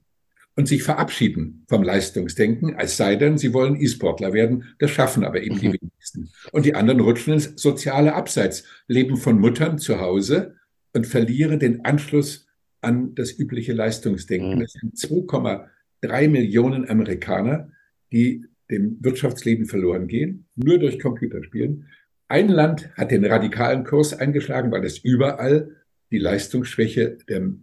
und 0.56 0.68
sich 0.68 0.82
verabschieden 0.82 1.64
vom 1.68 1.82
Leistungsdenken, 1.82 2.74
als 2.74 2.96
sei 2.96 3.16
denn, 3.16 3.38
sie 3.38 3.54
wollen 3.54 3.80
E-Sportler 3.80 4.32
werden. 4.32 4.64
Das 4.78 4.90
schaffen 4.90 5.24
aber 5.24 5.42
eben 5.42 5.58
die 5.58 5.68
mhm. 5.68 5.76
wenigsten. 5.80 6.30
Und 6.52 6.66
die 6.66 6.74
anderen 6.74 7.00
rutschen 7.00 7.34
ins 7.34 7.52
soziale 7.56 8.14
Abseits, 8.14 8.64
leben 8.88 9.16
von 9.16 9.38
Muttern 9.38 9.78
zu 9.78 10.00
Hause 10.00 10.56
und 10.92 11.06
verlieren 11.06 11.60
den 11.60 11.84
Anschluss 11.84 12.46
an 12.80 13.14
das 13.14 13.38
übliche 13.38 13.72
Leistungsdenken. 13.72 14.60
Es 14.62 14.72
sind 14.72 14.98
2, 14.98 15.68
drei 16.00 16.28
Millionen 16.28 16.88
Amerikaner, 16.88 17.70
die 18.12 18.44
dem 18.70 18.98
Wirtschaftsleben 19.00 19.66
verloren 19.66 20.08
gehen, 20.08 20.46
nur 20.54 20.78
durch 20.78 21.00
Computerspielen. 21.00 21.86
Ein 22.28 22.48
Land 22.48 22.90
hat 22.96 23.10
den 23.10 23.24
radikalen 23.24 23.84
Kurs 23.84 24.12
eingeschlagen, 24.12 24.70
weil 24.70 24.84
es 24.84 24.98
überall 24.98 25.76
die 26.10 26.18
Leistungsschwäche 26.18 27.18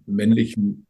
männlichen, 0.05 0.87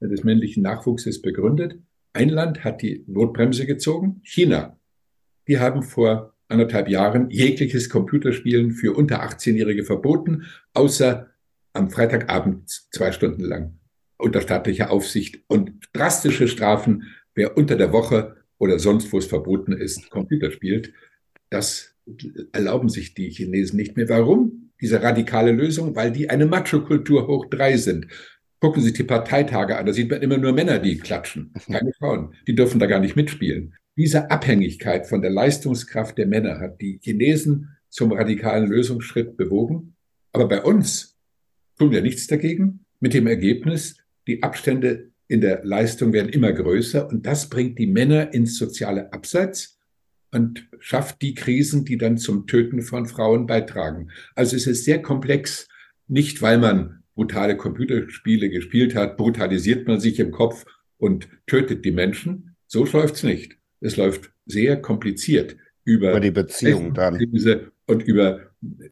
des 0.00 0.24
männlichen 0.24 0.62
Nachwuchses 0.62 1.22
begründet. 1.22 1.78
Ein 2.12 2.28
Land 2.28 2.64
hat 2.64 2.82
die 2.82 3.04
Notbremse 3.06 3.66
gezogen, 3.66 4.20
China. 4.22 4.78
Die 5.48 5.58
haben 5.58 5.82
vor 5.82 6.34
anderthalb 6.48 6.88
Jahren 6.88 7.30
jegliches 7.30 7.88
Computerspielen 7.88 8.72
für 8.72 8.94
unter 8.94 9.22
18-Jährige 9.22 9.84
verboten, 9.84 10.44
außer 10.74 11.28
am 11.72 11.90
Freitagabend 11.90 12.68
zwei 12.90 13.12
Stunden 13.12 13.42
lang 13.42 13.75
unter 14.18 14.40
staatlicher 14.40 14.90
Aufsicht 14.90 15.40
und 15.46 15.72
drastische 15.92 16.48
Strafen, 16.48 17.04
wer 17.34 17.56
unter 17.56 17.76
der 17.76 17.92
Woche 17.92 18.36
oder 18.58 18.78
sonst, 18.78 19.12
wo 19.12 19.18
es 19.18 19.26
verboten 19.26 19.72
ist, 19.72 20.10
Computer 20.10 20.50
spielt. 20.50 20.92
Das 21.50 21.94
erlauben 22.52 22.88
sich 22.88 23.14
die 23.14 23.30
Chinesen 23.30 23.76
nicht 23.76 23.96
mehr. 23.96 24.08
Warum? 24.08 24.70
Diese 24.80 25.02
radikale 25.02 25.52
Lösung, 25.52 25.96
weil 25.96 26.12
die 26.12 26.30
eine 26.30 26.46
Macho-Kultur 26.46 27.26
hoch 27.26 27.46
drei 27.46 27.76
sind. 27.76 28.06
Gucken 28.60 28.82
Sie 28.82 28.88
sich 28.88 28.96
die 28.96 29.04
Parteitage 29.04 29.76
an, 29.76 29.84
da 29.84 29.92
sieht 29.92 30.10
man 30.10 30.22
immer 30.22 30.38
nur 30.38 30.52
Männer, 30.52 30.78
die 30.78 30.98
klatschen, 30.98 31.52
keine 31.66 31.92
Frauen. 31.92 32.34
Die 32.46 32.54
dürfen 32.54 32.80
da 32.80 32.86
gar 32.86 33.00
nicht 33.00 33.16
mitspielen. 33.16 33.74
Diese 33.96 34.30
Abhängigkeit 34.30 35.06
von 35.06 35.20
der 35.22 35.30
Leistungskraft 35.30 36.16
der 36.16 36.26
Männer 36.26 36.58
hat 36.58 36.80
die 36.80 36.98
Chinesen 37.02 37.76
zum 37.88 38.12
radikalen 38.12 38.68
Lösungsschritt 38.68 39.36
bewogen. 39.36 39.94
Aber 40.32 40.48
bei 40.48 40.62
uns 40.62 41.16
tun 41.78 41.90
wir 41.90 42.02
nichts 42.02 42.26
dagegen, 42.26 42.80
mit 43.00 43.14
dem 43.14 43.26
Ergebnis, 43.26 43.96
die 44.26 44.42
Abstände 44.42 45.10
in 45.28 45.40
der 45.40 45.64
Leistung 45.64 46.12
werden 46.12 46.28
immer 46.28 46.52
größer 46.52 47.08
und 47.08 47.26
das 47.26 47.48
bringt 47.48 47.78
die 47.78 47.86
Männer 47.86 48.32
ins 48.32 48.56
soziale 48.58 49.12
Abseits 49.12 49.78
und 50.30 50.68
schafft 50.78 51.22
die 51.22 51.34
Krisen, 51.34 51.84
die 51.84 51.98
dann 51.98 52.18
zum 52.18 52.46
Töten 52.46 52.82
von 52.82 53.06
Frauen 53.06 53.46
beitragen. 53.46 54.10
Also 54.34 54.56
es 54.56 54.66
ist 54.66 54.84
sehr 54.84 55.02
komplex, 55.02 55.68
nicht 56.08 56.42
weil 56.42 56.58
man 56.58 57.02
brutale 57.14 57.56
Computerspiele 57.56 58.50
gespielt 58.50 58.94
hat, 58.94 59.16
brutalisiert 59.16 59.88
man 59.88 59.98
sich 59.98 60.20
im 60.20 60.30
Kopf 60.30 60.64
und 60.98 61.28
tötet 61.46 61.84
die 61.84 61.92
Menschen. 61.92 62.56
So 62.66 62.84
läuft's 62.84 63.22
nicht. 63.22 63.56
Es 63.80 63.96
läuft 63.96 64.32
sehr 64.44 64.80
kompliziert 64.80 65.56
über, 65.84 66.10
über 66.10 66.20
die 66.20 66.30
Beziehung 66.30 66.94
dann 66.94 67.18
und 67.86 68.02
über 68.02 68.50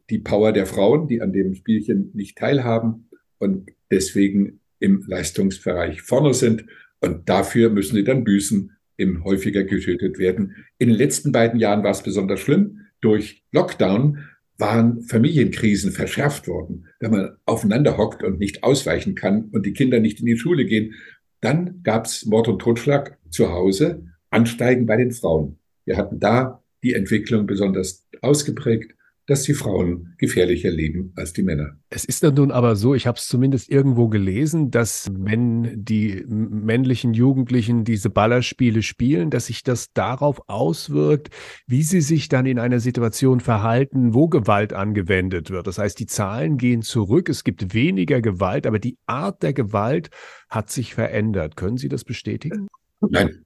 die 0.09 0.19
Power 0.19 0.51
der 0.53 0.65
Frauen, 0.65 1.07
die 1.07 1.21
an 1.21 1.33
dem 1.33 1.53
Spielchen 1.53 2.11
nicht 2.13 2.37
teilhaben 2.37 3.09
und 3.37 3.71
deswegen 3.91 4.61
im 4.85 5.03
Leistungsbereich 5.07 6.01
vorne 6.01 6.33
sind. 6.33 6.65
Und 7.01 7.27
dafür 7.27 7.69
müssen 7.69 7.95
sie 7.95 8.03
dann 8.03 8.23
büßen, 8.23 8.71
eben 8.97 9.23
häufiger 9.23 9.63
getötet 9.63 10.17
werden. 10.17 10.55
In 10.77 10.89
den 10.89 10.97
letzten 10.97 11.31
beiden 11.31 11.59
Jahren 11.59 11.83
war 11.83 11.91
es 11.91 12.03
besonders 12.03 12.39
schlimm. 12.39 12.79
Durch 13.01 13.43
Lockdown 13.51 14.19
waren 14.57 15.01
Familienkrisen 15.01 15.91
verschärft 15.91 16.47
worden. 16.47 16.87
Wenn 16.99 17.11
man 17.11 17.37
aufeinander 17.45 17.97
hockt 17.97 18.23
und 18.23 18.39
nicht 18.39 18.63
ausweichen 18.63 19.15
kann 19.15 19.49
und 19.51 19.65
die 19.65 19.73
Kinder 19.73 19.99
nicht 19.99 20.19
in 20.21 20.25
die 20.25 20.37
Schule 20.37 20.65
gehen, 20.65 20.93
dann 21.41 21.81
gab 21.83 22.05
es 22.05 22.25
Mord 22.25 22.47
und 22.47 22.59
Totschlag 22.59 23.17
zu 23.29 23.51
Hause, 23.51 24.05
Ansteigen 24.29 24.85
bei 24.85 24.95
den 24.95 25.11
Frauen. 25.11 25.59
Wir 25.83 25.97
hatten 25.97 26.19
da 26.19 26.63
die 26.83 26.93
Entwicklung 26.93 27.45
besonders 27.45 28.07
ausgeprägt 28.21 28.95
dass 29.27 29.43
die 29.43 29.53
Frauen 29.53 30.13
gefährlicher 30.17 30.69
leben 30.69 31.11
als 31.15 31.33
die 31.33 31.41
Männer. 31.41 31.77
Es 31.89 32.05
ist 32.05 32.23
dann 32.23 32.35
nun 32.35 32.51
aber 32.51 32.75
so, 32.75 32.93
ich 32.93 33.07
habe 33.07 33.17
es 33.17 33.27
zumindest 33.27 33.69
irgendwo 33.71 34.07
gelesen, 34.07 34.69
dass 34.69 35.09
wenn 35.13 35.83
die 35.83 36.23
männlichen 36.27 37.13
Jugendlichen 37.13 37.83
diese 37.85 38.09
Ballerspiele 38.11 38.83
spielen, 38.83 39.31
dass 39.31 39.47
sich 39.47 39.63
das 39.63 39.91
darauf 39.93 40.41
auswirkt, 40.47 41.29
wie 41.65 41.81
sie 41.81 42.01
sich 42.01 42.29
dann 42.29 42.45
in 42.45 42.59
einer 42.59 42.79
Situation 42.79 43.39
verhalten, 43.39 44.13
wo 44.13 44.27
Gewalt 44.27 44.73
angewendet 44.73 45.49
wird. 45.49 45.65
Das 45.65 45.79
heißt, 45.79 45.99
die 45.99 46.05
Zahlen 46.05 46.57
gehen 46.57 46.83
zurück, 46.83 47.27
es 47.29 47.43
gibt 47.43 47.73
weniger 47.73 48.21
Gewalt, 48.21 48.67
aber 48.67 48.77
die 48.77 48.97
Art 49.07 49.41
der 49.41 49.53
Gewalt 49.53 50.09
hat 50.49 50.69
sich 50.69 50.93
verändert. 50.93 51.55
Können 51.55 51.77
Sie 51.77 51.89
das 51.89 52.03
bestätigen? 52.03 52.67
Nein, 53.01 53.43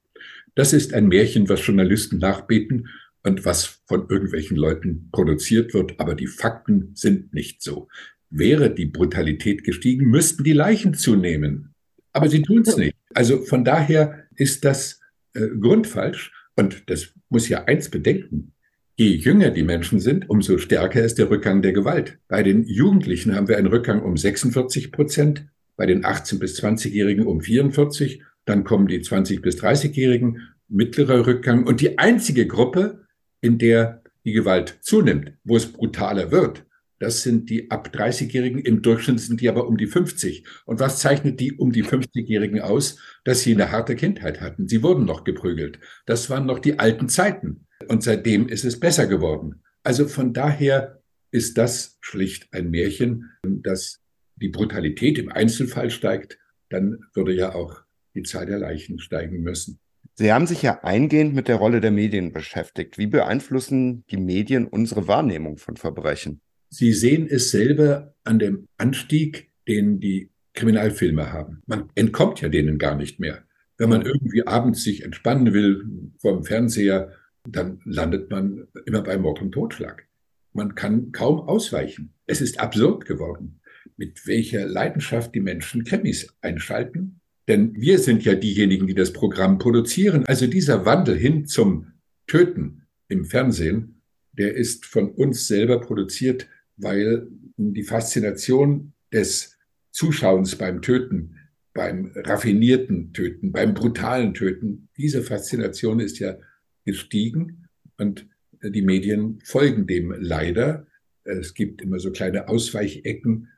das 0.54 0.74
ist 0.74 0.92
ein 0.92 1.08
Märchen, 1.08 1.48
was 1.48 1.66
Journalisten 1.66 2.18
nachbeten 2.18 2.88
und 3.22 3.44
was 3.44 3.82
von 3.86 4.08
irgendwelchen 4.08 4.56
Leuten 4.56 5.08
produziert 5.12 5.74
wird, 5.74 5.98
aber 6.00 6.14
die 6.14 6.26
Fakten 6.26 6.92
sind 6.94 7.34
nicht 7.34 7.62
so. 7.62 7.88
Wäre 8.30 8.72
die 8.72 8.86
Brutalität 8.86 9.64
gestiegen, 9.64 10.06
müssten 10.06 10.44
die 10.44 10.52
Leichen 10.52 10.94
zunehmen. 10.94 11.74
Aber 12.12 12.28
sie 12.28 12.42
tun 12.42 12.62
es 12.66 12.76
nicht. 12.76 12.96
Also 13.14 13.42
von 13.42 13.64
daher 13.64 14.26
ist 14.36 14.64
das 14.64 15.00
äh, 15.34 15.48
grundfalsch. 15.48 16.32
Und 16.56 16.88
das 16.90 17.12
muss 17.28 17.48
ja 17.48 17.64
eins 17.64 17.88
bedenken. 17.88 18.52
Je 18.96 19.14
jünger 19.14 19.50
die 19.50 19.62
Menschen 19.62 19.98
sind, 19.98 20.28
umso 20.28 20.58
stärker 20.58 21.02
ist 21.02 21.18
der 21.18 21.30
Rückgang 21.30 21.62
der 21.62 21.72
Gewalt. 21.72 22.18
Bei 22.28 22.42
den 22.42 22.66
Jugendlichen 22.66 23.34
haben 23.34 23.48
wir 23.48 23.56
einen 23.56 23.68
Rückgang 23.68 24.02
um 24.02 24.16
46 24.16 24.92
Prozent, 24.92 25.46
bei 25.76 25.86
den 25.86 26.04
18- 26.04 26.38
bis 26.38 26.62
20-Jährigen 26.62 27.26
um 27.26 27.40
44, 27.40 28.22
dann 28.44 28.64
kommen 28.64 28.88
die 28.88 29.00
20- 29.00 29.40
bis 29.40 29.56
30-Jährigen, 29.62 30.48
mittlerer 30.68 31.26
Rückgang. 31.26 31.64
Und 31.66 31.80
die 31.80 31.98
einzige 31.98 32.46
Gruppe, 32.46 32.99
in 33.40 33.58
der 33.58 34.02
die 34.24 34.32
Gewalt 34.32 34.78
zunimmt, 34.82 35.32
wo 35.44 35.56
es 35.56 35.72
brutaler 35.72 36.30
wird, 36.30 36.64
das 37.00 37.22
sind 37.22 37.48
die 37.48 37.70
ab 37.70 37.90
30-Jährigen. 37.94 38.60
Im 38.60 38.82
Durchschnitt 38.82 39.20
sind 39.20 39.40
die 39.40 39.48
aber 39.48 39.66
um 39.66 39.78
die 39.78 39.86
50. 39.86 40.44
Und 40.66 40.80
was 40.80 40.98
zeichnet 40.98 41.40
die 41.40 41.54
um 41.54 41.72
die 41.72 41.82
50-Jährigen 41.82 42.60
aus? 42.60 42.98
Dass 43.24 43.40
sie 43.40 43.54
eine 43.54 43.72
harte 43.72 43.96
Kindheit 43.96 44.42
hatten. 44.42 44.68
Sie 44.68 44.82
wurden 44.82 45.06
noch 45.06 45.24
geprügelt. 45.24 45.80
Das 46.04 46.28
waren 46.28 46.44
noch 46.44 46.58
die 46.58 46.78
alten 46.78 47.08
Zeiten. 47.08 47.66
Und 47.88 48.02
seitdem 48.02 48.48
ist 48.48 48.66
es 48.66 48.78
besser 48.78 49.06
geworden. 49.06 49.62
Also 49.82 50.06
von 50.06 50.34
daher 50.34 51.02
ist 51.30 51.56
das 51.56 51.96
schlicht 52.02 52.52
ein 52.52 52.70
Märchen, 52.70 53.30
dass 53.42 54.00
die 54.36 54.50
Brutalität 54.50 55.18
im 55.18 55.30
Einzelfall 55.30 55.88
steigt. 55.90 56.38
Dann 56.68 56.98
würde 57.14 57.32
ja 57.32 57.54
auch 57.54 57.80
die 58.14 58.24
Zahl 58.24 58.44
der 58.44 58.58
Leichen 58.58 58.98
steigen 58.98 59.40
müssen. 59.40 59.80
Sie 60.20 60.34
haben 60.34 60.46
sich 60.46 60.60
ja 60.60 60.84
eingehend 60.84 61.34
mit 61.34 61.48
der 61.48 61.56
Rolle 61.56 61.80
der 61.80 61.92
Medien 61.92 62.30
beschäftigt. 62.30 62.98
Wie 62.98 63.06
beeinflussen 63.06 64.04
die 64.10 64.18
Medien 64.18 64.66
unsere 64.66 65.08
Wahrnehmung 65.08 65.56
von 65.56 65.78
Verbrechen? 65.78 66.42
Sie 66.68 66.92
sehen 66.92 67.26
es 67.26 67.50
selber 67.50 68.14
an 68.24 68.38
dem 68.38 68.66
Anstieg, 68.76 69.50
den 69.66 69.98
die 69.98 70.30
Kriminalfilme 70.52 71.32
haben. 71.32 71.62
Man 71.64 71.88
entkommt 71.94 72.42
ja 72.42 72.50
denen 72.50 72.76
gar 72.76 72.96
nicht 72.96 73.18
mehr. 73.18 73.44
Wenn 73.78 73.88
man 73.88 74.02
irgendwie 74.02 74.46
abends 74.46 74.84
sich 74.84 75.04
entspannen 75.04 75.54
will 75.54 76.12
vor 76.18 76.34
dem 76.34 76.44
Fernseher, 76.44 77.12
dann 77.48 77.80
landet 77.86 78.30
man 78.30 78.68
immer 78.84 79.00
bei 79.00 79.16
Mord 79.16 79.40
und 79.40 79.52
Totschlag. 79.52 80.06
Man 80.52 80.74
kann 80.74 81.12
kaum 81.12 81.48
ausweichen. 81.48 82.12
Es 82.26 82.42
ist 82.42 82.60
absurd 82.60 83.06
geworden, 83.06 83.62
mit 83.96 84.26
welcher 84.26 84.66
Leidenschaft 84.66 85.34
die 85.34 85.40
Menschen 85.40 85.84
Krimis 85.84 86.36
einschalten. 86.42 87.19
Denn 87.50 87.74
wir 87.74 87.98
sind 87.98 88.24
ja 88.24 88.34
diejenigen, 88.34 88.86
die 88.86 88.94
das 88.94 89.12
Programm 89.12 89.58
produzieren. 89.58 90.24
Also 90.26 90.46
dieser 90.46 90.86
Wandel 90.86 91.18
hin 91.18 91.46
zum 91.46 91.92
Töten 92.26 92.86
im 93.08 93.24
Fernsehen, 93.24 94.00
der 94.32 94.54
ist 94.54 94.86
von 94.86 95.10
uns 95.10 95.48
selber 95.48 95.80
produziert 95.80 96.48
weil 96.82 97.28
die 97.56 97.82
Faszination 97.82 98.92
des 99.12 99.58
Zuschauens 99.90 100.56
beim 100.56 100.82
Töten, 100.82 101.36
beim 101.74 102.12
raffinierten 102.14 103.12
Töten, 103.12 103.52
beim 103.52 103.74
brutalen 103.74 104.34
Töten, 104.34 104.88
diese 104.96 105.22
Faszination 105.22 106.00
ist 106.00 106.18
ja 106.18 106.38
gestiegen 106.84 107.68
und 107.98 108.26
die 108.62 108.82
Medien 108.82 109.40
folgen 109.44 109.86
dem 109.86 110.14
leider. 110.18 110.86
Es 111.24 111.54
gibt 111.54 111.82
immer 111.82 111.98
so 111.98 112.10
kleine 112.10 112.48
Ausweichecken, 112.48 113.48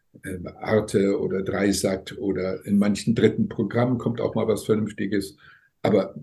Arte 0.60 1.20
oder 1.20 1.42
Dreisat 1.42 2.16
oder 2.18 2.64
in 2.64 2.78
manchen 2.78 3.14
dritten 3.14 3.48
Programmen 3.48 3.98
kommt 3.98 4.20
auch 4.20 4.34
mal 4.34 4.48
was 4.48 4.64
Vernünftiges. 4.64 5.36
Aber 5.82 6.14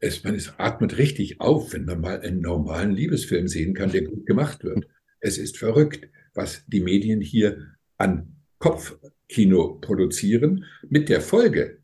es, 0.00 0.24
man 0.24 0.34
ist, 0.34 0.54
atmet 0.58 0.98
richtig 0.98 1.40
auf, 1.40 1.72
wenn 1.72 1.84
man 1.84 2.00
mal 2.00 2.20
einen 2.20 2.40
normalen 2.40 2.92
Liebesfilm 2.92 3.48
sehen 3.48 3.74
kann, 3.74 3.90
der 3.90 4.02
gut 4.02 4.26
gemacht 4.26 4.64
wird. 4.64 4.86
Es 5.20 5.38
ist 5.38 5.58
verrückt 5.58 6.08
was 6.38 6.64
die 6.68 6.80
Medien 6.80 7.20
hier 7.20 7.66
an 7.98 8.36
Kopfkino 8.58 9.78
produzieren, 9.80 10.64
mit 10.88 11.10
der 11.10 11.20
Folge, 11.20 11.82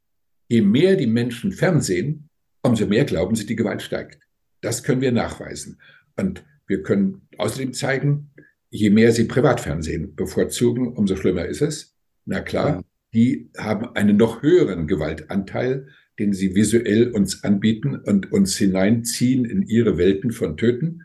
je 0.49 0.63
mehr 0.63 0.97
die 0.97 1.09
Menschen 1.09 1.53
Fernsehen, 1.53 2.31
umso 2.63 2.87
mehr 2.87 3.05
glauben 3.05 3.35
sie, 3.35 3.47
die 3.47 3.57
Gewalt 3.57 3.83
steigt. 3.83 4.23
Das 4.61 4.83
können 4.83 5.01
wir 5.01 5.13
nachweisen. 5.13 5.81
Und 6.17 6.45
wir 6.67 6.83
können 6.83 7.29
außerdem 7.37 7.75
zeigen, 7.75 8.31
je 8.75 8.91
mehr 8.91 9.13
sie 9.13 9.25
Privatfernsehen 9.25 10.17
bevorzugen, 10.17 10.89
umso 10.89 11.15
schlimmer 11.15 11.47
ist 11.47 11.63
es. 11.63 11.95
Na 12.27 12.41
klar, 12.41 12.85
die 13.15 13.51
haben 13.57 13.95
einen 13.95 14.17
noch 14.17 14.43
höheren 14.43 14.89
Gewaltanteil, 14.89 15.87
den 16.19 16.33
sie 16.33 16.57
visuell 16.57 17.13
uns 17.13 17.45
anbieten 17.45 17.95
und 17.95 18.33
uns 18.33 18.57
hineinziehen 18.57 19.45
in 19.45 19.63
ihre 19.63 19.97
Welten 19.97 20.33
von 20.33 20.57
Töten. 20.57 21.03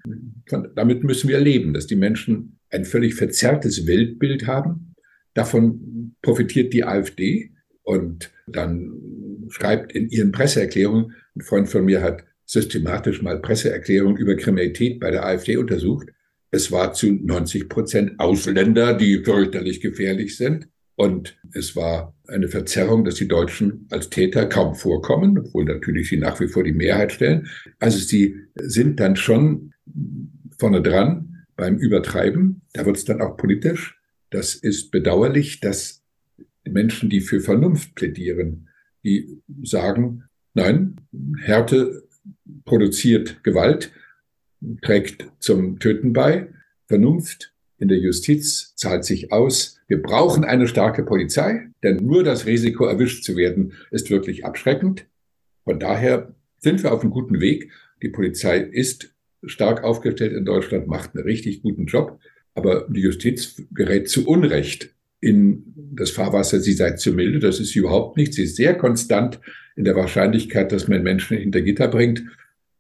Von, 0.48 0.70
damit 0.76 1.04
müssen 1.04 1.30
wir 1.30 1.40
leben, 1.40 1.74
dass 1.74 1.86
die 1.86 1.96
Menschen 1.96 2.58
ein 2.72 2.86
völlig 2.86 3.14
verzerrtes 3.14 3.86
Weltbild 3.86 4.48
haben. 4.48 4.96
Davon 5.36 6.16
profitiert 6.24 6.74
die 6.74 6.84
AfD 6.84 7.52
und 7.84 8.32
dann 8.48 9.48
schreibt 9.50 9.94
in 9.94 10.10
ihren 10.10 10.32
Presseerklärungen, 10.32 11.14
ein 11.36 11.42
Freund 11.42 11.70
von 11.70 11.86
mir 11.86 12.02
hat 12.02 12.24
systematisch 12.46 13.22
mal 13.22 13.40
Presseerklärungen 13.40 14.18
über 14.18 14.36
Kriminalität 14.36 15.00
bei 15.00 15.12
der 15.12 15.24
AfD 15.24 15.58
untersucht. 15.58 16.10
Es 16.52 16.72
war 16.72 16.94
zu 16.94 17.12
90 17.12 17.70
Prozent 17.70 18.20
Ausländer, 18.20 18.94
die 18.94 19.24
fürchterlich 19.24 19.82
gefährlich 19.82 20.36
sind. 20.36 20.68
Und 20.96 21.38
es 21.54 21.76
war 21.76 22.14
eine 22.28 22.50
Verzerrung, 22.50 23.06
dass 23.06 23.16
die 23.16 23.28
Deutschen 23.28 23.88
als 23.90 24.10
Täter 24.10 24.48
kaum 24.48 24.76
vorkommen, 24.76 25.38
obwohl 25.40 25.64
natürlich 25.64 26.10
sie 26.10 26.18
nach 26.18 26.40
wie 26.42 26.50
vor 26.50 26.64
die 26.64 26.74
Mehrheit 26.74 27.14
stellen. 27.14 27.48
Also 27.80 28.00
sie 28.00 28.36
sind 28.56 29.00
dann 29.00 29.16
schon 29.16 29.74
vorne 30.58 30.82
dran 30.82 31.46
beim 31.56 31.78
Übertreiben. 31.78 32.62
Da 32.74 32.86
wird 32.86 32.98
es 32.98 33.06
dann 33.06 33.22
auch 33.22 33.38
politisch. 33.38 33.98
Das 34.30 34.56
ist 34.56 34.92
bedauerlich, 34.92 35.62
dass 35.62 36.04
Menschen, 36.66 37.10
die 37.10 37.22
für 37.22 37.40
Vernunft 37.40 37.96
plädieren, 37.96 38.68
die 39.04 39.42
sagen, 39.64 40.24
nein, 40.54 40.98
Härte 41.38 42.04
produziert 42.66 43.44
Gewalt, 43.44 43.92
trägt 44.82 45.28
zum 45.40 45.80
Töten 45.80 46.14
bei. 46.14 46.50
Vernunft 46.88 47.54
in 47.78 47.88
der 47.88 47.98
Justiz 47.98 48.74
zahlt 48.76 49.06
sich 49.06 49.32
aus. 49.32 49.80
Wir 49.88 50.02
brauchen 50.02 50.44
eine 50.44 50.68
starke 50.68 51.04
Polizei, 51.04 51.68
denn 51.82 51.98
nur 51.98 52.24
das 52.24 52.46
Risiko, 52.46 52.86
erwischt 52.86 53.24
zu 53.24 53.36
werden, 53.36 53.74
ist 53.92 54.10
wirklich 54.10 54.46
abschreckend. 54.46 55.06
Von 55.64 55.80
daher 55.80 56.36
sind 56.58 56.84
wir 56.84 56.92
auf 56.92 57.02
einem 57.02 57.12
guten 57.12 57.40
Weg. 57.40 57.72
Die 58.02 58.10
Polizei 58.10 58.60
ist 58.60 59.14
stark 59.44 59.84
aufgestellt 59.84 60.34
in 60.34 60.46
Deutschland, 60.46 60.88
macht 60.88 61.16
einen 61.16 61.24
richtig 61.24 61.62
guten 61.62 61.86
Job. 61.86 62.20
Aber 62.54 62.88
die 62.90 63.02
Justiz 63.02 63.62
gerät 63.72 64.10
zu 64.10 64.28
Unrecht 64.28 64.94
in 65.22 65.74
das 65.76 66.12
Fahrwasser, 66.12 66.60
sie 66.60 66.74
sei 66.74 66.92
zu 66.92 67.14
milde. 67.14 67.40
Das 67.40 67.60
ist 67.60 67.76
überhaupt 67.76 68.18
nicht. 68.18 68.34
Sie 68.34 68.44
ist 68.44 68.56
sehr 68.56 68.76
konstant 68.76 69.40
in 69.76 69.86
der 69.86 69.96
Wahrscheinlichkeit, 69.96 70.72
dass 70.72 70.88
man 70.88 71.04
Menschen 71.04 71.38
hinter 71.38 71.62
Gitter 71.62 71.88
bringt. 71.88 72.24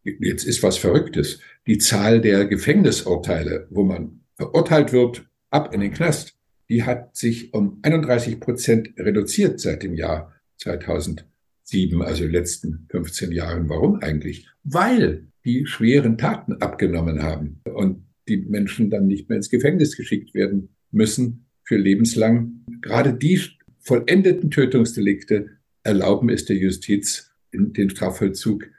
Jetzt 0.04 0.46
ist 0.46 0.64
was 0.64 0.78
Verrücktes. 0.78 1.40
Die 1.68 1.78
Zahl 1.78 2.22
der 2.22 2.46
Gefängnisurteile, 2.46 3.68
wo 3.70 3.84
man 3.84 4.22
verurteilt 4.36 4.94
wird, 4.94 5.30
ab 5.50 5.74
in 5.74 5.82
den 5.82 5.92
Knast, 5.92 6.36
die 6.70 6.84
hat 6.84 7.16
sich 7.16 7.54
um 7.54 7.80
31 7.82 8.40
Prozent 8.40 8.92
reduziert 8.98 9.60
seit 9.60 9.84
dem 9.84 9.96
Jahr 9.96 10.34
2007, 10.58 12.02
also 12.02 12.26
letzten 12.26 12.86
15 12.90 13.32
Jahren. 13.32 13.68
Warum 13.70 14.02
eigentlich? 14.02 14.48
Weil 14.64 15.28
die 15.46 15.66
schweren 15.66 16.18
Taten 16.18 16.54
abgenommen 16.62 17.24
haben 17.24 17.62
und 17.64 18.06
die 18.28 18.38
Menschen 18.38 18.90
dann 18.90 19.08
nicht 19.08 19.30
mehr 19.30 19.38
ins 19.38 19.50
Gefängnis 19.50 19.98
geschickt 19.98 20.34
werden 20.34 20.70
müssen 20.92 21.46
für 21.64 21.78
lebenslang. 21.78 22.64
Gerade 22.82 23.14
die 23.14 23.42
vollendeten 23.80 24.52
Tötungsdelikte 24.52 25.48
erlauben 25.84 26.30
es 26.30 26.46
der 26.46 26.58
Justiz, 26.58 27.32
den 27.52 27.90
Strafvollzug 27.90 28.70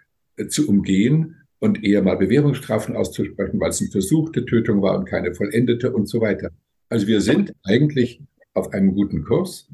zu 0.49 0.69
umgehen 0.69 1.37
und 1.59 1.85
eher 1.85 2.03
mal 2.03 2.17
Bewährungsstrafen 2.17 2.97
auszusprechen, 2.97 3.61
weil 3.61 3.71
es 3.71 3.81
eine 3.81 3.91
versuchte 3.91 4.45
Tötung 4.45 4.83
war 4.83 4.99
und 4.99 5.05
keine 5.05 5.35
vollendete 5.35 5.93
und 5.93 6.09
so 6.09 6.21
weiter. 6.21 6.51
Also 6.89 7.07
wir 7.07 7.21
sind 7.21 7.55
eigentlich 7.63 8.23
auf 8.55 8.73
einem 8.73 8.95
guten 8.95 9.25
Kurs, 9.25 9.69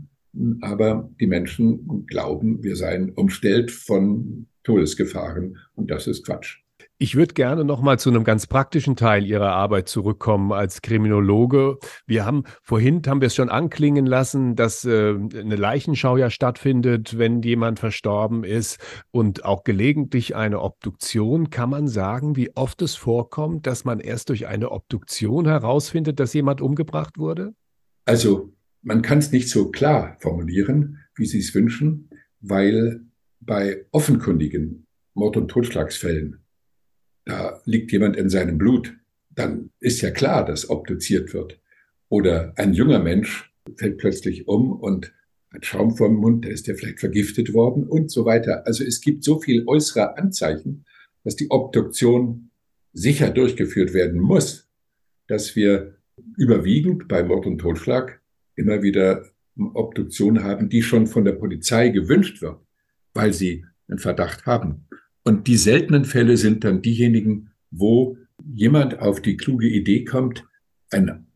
aber 0.61 1.11
die 1.21 1.27
Menschen 1.27 2.07
glauben, 2.07 2.63
wir 2.63 2.77
seien 2.77 3.11
umstellt 3.11 3.71
von 3.71 4.47
Todesgefahren 4.65 5.59
und 5.75 5.91
das 5.91 6.07
ist 6.07 6.27
Quatsch. 6.27 6.66
Ich 6.99 7.15
würde 7.15 7.35
gerne 7.35 7.63
noch 7.63 7.83
mal 7.83 7.99
zu 7.99 8.09
einem 8.09 8.25
ganz 8.25 8.47
praktischen 8.47 8.97
Teil 8.97 9.27
Ihrer 9.27 9.53
Arbeit 9.53 9.87
zurückkommen 9.87 10.53
als 10.53 10.81
Kriminologe. 10.81 11.77
Wir 12.07 12.25
haben 12.25 12.45
vorhin 12.63 13.03
haben 13.07 13.21
wir 13.21 13.27
es 13.27 13.35
schon 13.35 13.51
anklingen 13.51 14.07
lassen, 14.07 14.57
dass 14.57 14.87
äh, 14.87 15.11
eine 15.11 15.57
Leichenschau 15.57 16.17
ja 16.17 16.31
stattfindet, 16.31 17.19
wenn 17.19 17.43
jemand 17.43 17.81
verstorben 17.81 18.45
ist 18.45 18.79
und 19.11 19.45
auch 19.45 19.63
gelegentlich 19.63 20.37
eine 20.37 20.63
Obduktion. 20.63 21.51
Kann 21.51 21.69
man 21.69 21.87
sagen, 21.87 22.35
wie 22.35 22.57
oft 22.57 22.81
es 22.81 22.95
vorkommt, 22.95 23.67
dass 23.67 23.85
man 23.85 24.01
erst 24.01 24.31
durch 24.31 24.47
eine 24.47 24.71
Obduktion 24.71 25.47
herausfindet, 25.47 26.19
dass 26.19 26.33
jemand 26.33 26.63
umgebracht 26.63 27.19
wurde? 27.19 27.53
Also 28.07 28.55
man 28.81 29.03
kann 29.03 29.19
es 29.19 29.33
nicht 29.33 29.51
so 29.51 29.71
klar 29.71 30.17
formulieren, 30.21 31.01
wie 31.15 31.27
Sie 31.27 31.41
es 31.41 31.55
wünschen, 31.55 32.09
weil 32.41 33.03
bei 33.41 33.85
offenkundigen 33.91 34.87
Mord- 35.13 35.37
und 35.37 35.49
Totschlagsfällen 35.49 36.46
da 37.27 37.61
liegt 37.67 37.93
jemand 37.93 38.17
in 38.17 38.31
seinem 38.31 38.57
Blut, 38.57 38.95
dann 39.31 39.71
ist 39.81 40.01
ja 40.01 40.11
klar, 40.11 40.47
dass 40.47 40.71
obduziert 40.71 41.35
wird. 41.35 41.61
Oder 42.09 42.55
ein 42.57 42.73
junger 42.73 43.01
Mensch 43.01 43.53
fällt 43.77 43.99
plötzlich 43.99 44.49
um 44.49 44.73
und 44.73 45.13
hat 45.53 45.67
Schaum 45.67 45.97
vor 45.97 46.09
dem 46.09 46.17
Mund, 46.17 46.45
der 46.45 46.53
ist 46.53 46.67
ja 46.67 46.75
vielleicht 46.75 47.01
vergiftet 47.01 47.53
worden 47.53 47.87
und 47.87 48.11
so 48.11 48.25
weiter. 48.25 48.67
Also 48.67 48.85
es 48.85 49.01
gibt 49.01 49.25
so 49.25 49.41
viel 49.41 49.65
äußere 49.67 50.17
Anzeichen, 50.17 50.85
dass 51.25 51.37
die 51.37 51.51
Obduktion 51.51 52.51
sicher 52.93 53.31
durchgeführt 53.31 53.93
werden 53.93 54.21
muss, 54.21 54.69
dass 55.27 55.57
wir 55.57 55.97
überwiegend 56.37 57.09
bei 57.09 57.23
Mord 57.25 57.47
und 57.47 57.59
Totschlag 57.59 58.21
immer 58.55 58.83
wieder 58.83 59.27
Obduktion 59.57 60.45
haben, 60.45 60.69
die 60.69 60.83
schon 60.83 61.07
von 61.07 61.25
der 61.25 61.33
Polizei 61.33 61.89
gewünscht 61.89 62.41
wird, 62.41 62.61
weil 63.15 63.33
sie 63.33 63.65
einen 63.89 63.99
Verdacht 63.99 64.47
haben. 64.47 64.87
Und 65.27 65.49
die 65.49 65.57
seltenen 65.57 66.05
Fälle 66.05 66.37
sind 66.37 66.63
dann 66.63 66.83
diejenigen, 66.83 67.51
wo 67.73 68.17
jemand 68.45 69.01
auf 69.01 69.21
die 69.21 69.37
kluge 69.37 69.67
Idee 69.67 70.05
kommt, 70.05 70.45
ein 70.91 71.27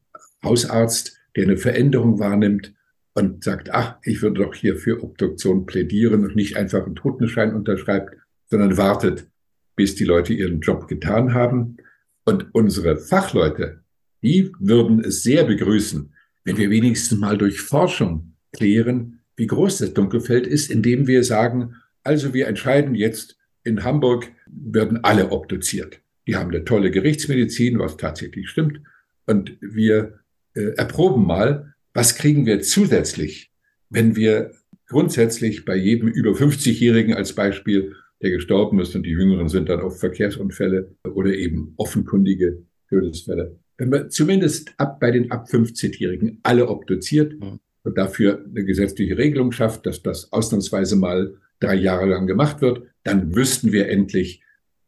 Hausarzt, 0.45 1.19
der 1.35 1.43
eine 1.43 1.57
Veränderung 1.57 2.21
wahrnimmt 2.21 2.73
und 3.15 3.43
sagt, 3.43 3.71
ach, 3.73 3.97
ich 4.05 4.23
würde 4.23 4.45
doch 4.45 4.55
hier 4.55 4.77
für 4.77 5.03
Obduktion 5.03 5.67
plädieren 5.67 6.25
und 6.25 6.37
nicht 6.37 6.57
einfach 6.57 6.87
einen 6.87 6.95
Totenschein 6.95 7.53
unterschreibt, 7.53 8.15
sondern 8.47 8.77
wartet, 8.77 9.27
bis 9.75 9.97
die 9.97 10.05
Leute 10.05 10.35
ihren 10.35 10.61
Job 10.61 10.87
getan 10.87 11.35
haben. 11.35 11.79
Und 12.25 12.47
unsere 12.53 12.97
Fachleute, 12.97 13.83
die 14.23 14.53
würden 14.61 15.01
es 15.01 15.25
sehr 15.25 15.43
begrüßen, 15.43 16.15
wenn 16.45 16.59
wir 16.59 16.71
wenigstens 16.71 17.19
mal 17.19 17.37
durch 17.37 17.61
Forschung 17.61 18.37
klären, 18.53 19.19
wie 19.35 19.49
groß 19.49 19.79
das 19.79 19.95
Dunkelfeld 19.95 20.47
ist, 20.47 20.71
indem 20.71 21.09
wir 21.09 21.25
sagen, 21.25 21.75
also 22.05 22.33
wir 22.33 22.47
entscheiden 22.47 22.95
jetzt, 22.95 23.40
in 23.65 23.85
Hamburg 23.85 24.31
werden 24.47 25.05
alle 25.05 25.31
obduziert. 25.31 26.01
Die 26.27 26.37
haben 26.37 26.51
eine 26.51 26.65
tolle 26.65 26.91
Gerichtsmedizin, 26.91 27.79
was 27.79 27.97
tatsächlich 27.97 28.49
stimmt. 28.49 28.81
Und 29.27 29.57
wir 29.61 30.21
äh, 30.55 30.75
erproben 30.77 31.27
mal, 31.27 31.75
was 31.95 32.17
kriegen 32.17 32.47
wir 32.47 32.61
zusätzlich, 32.63 33.51
wenn 33.89 34.17
wir 34.17 34.53
grundsätzlich 34.87 35.65
bei 35.65 35.77
jedem 35.77 36.09
über 36.09 36.31
50-Jährigen 36.33 37.15
als 37.15 37.35
Beispiel, 37.35 37.95
der 38.23 38.31
gestorben 38.31 38.81
ist 38.81 38.95
und 38.95 39.05
die 39.05 39.11
Jüngeren 39.11 39.49
sind 39.49 39.69
dann 39.69 39.81
oft 39.81 39.99
Verkehrsunfälle 39.99 40.95
oder 41.05 41.33
eben 41.33 41.73
offenkundige 41.77 42.63
Todesfälle, 42.89 43.59
wenn 43.79 43.89
man 43.89 44.11
zumindest 44.11 44.75
ab 44.77 45.01
bei 45.01 45.11
den 45.11 45.31
ab 45.31 45.47
15-Jährigen 45.49 46.41
alle 46.43 46.69
obduziert 46.69 47.35
und 47.83 47.97
dafür 47.97 48.45
eine 48.45 48.65
gesetzliche 48.65 49.17
Regelung 49.17 49.53
schafft, 49.53 49.87
dass 49.87 50.03
das 50.03 50.33
ausnahmsweise 50.33 50.97
mal 50.97 51.35
drei 51.61 51.75
Jahre 51.75 52.07
lang 52.07 52.27
gemacht 52.27 52.61
wird, 52.61 52.83
dann 53.05 53.35
wüssten 53.35 53.73
wir 53.73 53.89
endlich, 53.89 54.43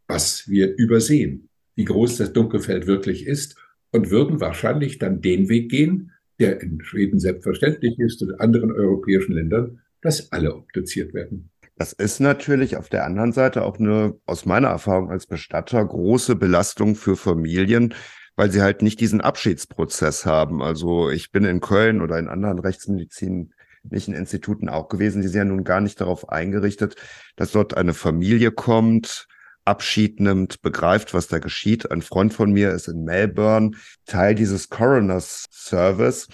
was 0.09 0.49
wir 0.49 0.77
übersehen, 0.77 1.49
wie 1.77 1.85
groß 1.85 2.19
das 2.19 2.33
Dunkelfeld 2.33 2.87
wirklich 2.87 3.27
ist 3.27 3.57
und 3.93 4.11
würden 4.11 4.41
wahrscheinlich 4.41 4.99
dann 4.99 5.21
den 5.21 5.49
Weg 5.49 5.71
gehen, 5.71 6.13
der 6.39 6.61
in 6.61 6.83
Schweden 6.83 7.21
selbstverständlich 7.21 7.99
ist 7.99 8.21
und 8.23 8.31
in 8.31 8.41
anderen 8.41 8.73
europäischen 8.73 9.33
Ländern, 9.33 9.81
dass 10.01 10.33
alle 10.33 10.55
obduziert 10.55 11.15
werden. 11.15 11.51
Das 11.77 11.93
ist 11.93 12.21
natürlich 12.21 12.77
auf 12.77 12.89
der 12.89 13.07
anderen 13.07 13.33
Seite 13.33 13.63
auch 13.63 13.79
eine, 13.79 14.15
aus 14.27 14.45
meiner 14.45 14.69
Erfahrung 14.69 15.11
als 15.11 15.27
Bestatter, 15.27 15.85
große 15.85 16.37
Belastung 16.37 16.97
für 16.97 17.17
Familien, 17.17 17.95
weil 18.37 18.51
sie 18.51 18.63
halt 18.63 18.83
nicht 18.83 19.01
diesen 19.01 19.21
Abschiedsprozess 19.21 20.27
haben. 20.27 20.63
Also 20.63 21.11
ich 21.11 21.33
bin 21.33 21.45
in 21.45 21.61
Köln 21.61 22.01
oder 22.01 22.19
in 22.19 22.29
anderen 22.29 22.59
rechtsmedizinischen 23.85 24.15
Instituten 24.15 24.69
auch 24.69 24.89
gewesen, 24.89 25.23
die 25.23 25.29
sind 25.29 25.39
ja 25.39 25.45
nun 25.45 25.65
gar 25.65 25.81
nicht 25.81 26.01
darauf 26.01 26.29
eingerichtet, 26.29 26.97
dass 27.37 27.53
dort 27.53 27.77
eine 27.77 27.95
Familie 27.95 28.51
kommt, 28.51 29.27
Abschied 29.65 30.21
nimmt, 30.21 30.61
begreift, 30.63 31.15
was 31.15 31.29
da 31.29 31.39
geschieht. 31.39 31.91
Ein 31.91 32.03
Freund 32.03 32.35
von 32.35 32.53
mir 32.53 32.73
ist 32.73 32.89
in 32.89 33.05
Melbourne 33.05 33.73
Teil 34.07 34.35
dieses 34.35 34.69
Coroners 34.71 35.47
Service, 35.51 36.27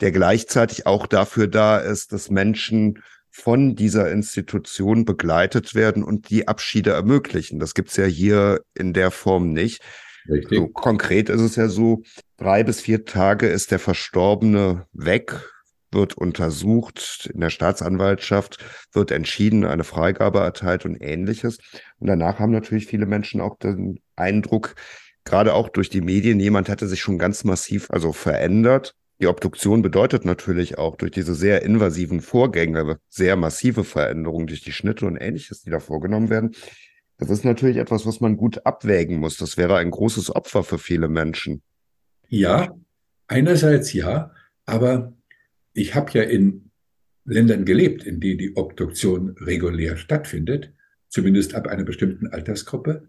der 0.00 0.12
gleichzeitig 0.12 0.86
auch 0.86 1.06
dafür 1.06 1.48
da 1.48 1.78
ist, 1.78 2.12
dass 2.12 2.30
Menschen 2.30 3.02
von 3.30 3.74
dieser 3.74 4.10
Institution 4.10 5.04
begleitet 5.04 5.74
werden 5.74 6.02
und 6.02 6.30
die 6.30 6.48
Abschiede 6.48 6.90
ermöglichen. 6.90 7.58
Das 7.58 7.74
gibt's 7.74 7.96
ja 7.96 8.04
hier 8.04 8.60
in 8.74 8.92
der 8.92 9.10
Form 9.10 9.52
nicht. 9.52 9.82
Richtig. 10.28 10.58
So, 10.58 10.68
konkret 10.68 11.28
ist 11.28 11.40
es 11.40 11.56
ja 11.56 11.68
so, 11.68 12.02
drei 12.36 12.62
bis 12.62 12.80
vier 12.80 13.04
Tage 13.04 13.48
ist 13.48 13.70
der 13.70 13.78
Verstorbene 13.78 14.86
weg, 14.92 15.40
wird 15.90 16.14
untersucht 16.14 17.30
in 17.32 17.40
der 17.40 17.50
Staatsanwaltschaft, 17.50 18.58
wird 18.92 19.10
entschieden, 19.10 19.64
eine 19.64 19.84
Freigabe 19.84 20.40
erteilt 20.40 20.84
und 20.84 20.96
ähnliches. 21.00 21.58
Und 21.98 22.08
danach 22.08 22.38
haben 22.38 22.52
natürlich 22.52 22.86
viele 22.86 23.06
Menschen 23.06 23.40
auch 23.40 23.58
den 23.58 24.00
Eindruck, 24.16 24.74
gerade 25.24 25.54
auch 25.54 25.68
durch 25.68 25.90
die 25.90 26.00
Medien, 26.00 26.40
jemand 26.40 26.68
hatte 26.68 26.86
sich 26.86 27.00
schon 27.00 27.18
ganz 27.18 27.44
massiv 27.44 27.90
also 27.90 28.12
verändert. 28.12 28.94
Die 29.20 29.26
Obduktion 29.26 29.82
bedeutet 29.82 30.24
natürlich 30.24 30.78
auch 30.78 30.96
durch 30.96 31.10
diese 31.10 31.34
sehr 31.34 31.62
invasiven 31.62 32.20
Vorgänge, 32.20 32.98
sehr 33.08 33.36
massive 33.36 33.84
Veränderungen 33.84 34.46
durch 34.46 34.62
die 34.62 34.72
Schnitte 34.72 35.06
und 35.06 35.16
ähnliches, 35.16 35.62
die 35.62 35.70
da 35.70 35.80
vorgenommen 35.80 36.30
werden, 36.30 36.54
das 37.18 37.30
ist 37.30 37.44
natürlich 37.44 37.76
etwas, 37.76 38.06
was 38.06 38.20
man 38.20 38.36
gut 38.36 38.64
abwägen 38.64 39.18
muss. 39.18 39.36
Das 39.36 39.56
wäre 39.56 39.76
ein 39.76 39.90
großes 39.90 40.34
Opfer 40.34 40.62
für 40.62 40.78
viele 40.78 41.08
Menschen. 41.08 41.62
Ja, 42.28 42.76
einerseits 43.26 43.92
ja, 43.92 44.30
aber 44.66 45.12
ich 45.78 45.94
habe 45.94 46.10
ja 46.14 46.22
in 46.22 46.70
Ländern 47.24 47.64
gelebt, 47.64 48.04
in 48.04 48.20
denen 48.20 48.38
die 48.38 48.56
Obduktion 48.56 49.30
regulär 49.38 49.96
stattfindet, 49.96 50.72
zumindest 51.08 51.54
ab 51.54 51.66
einer 51.66 51.84
bestimmten 51.84 52.26
Altersgruppe. 52.26 53.08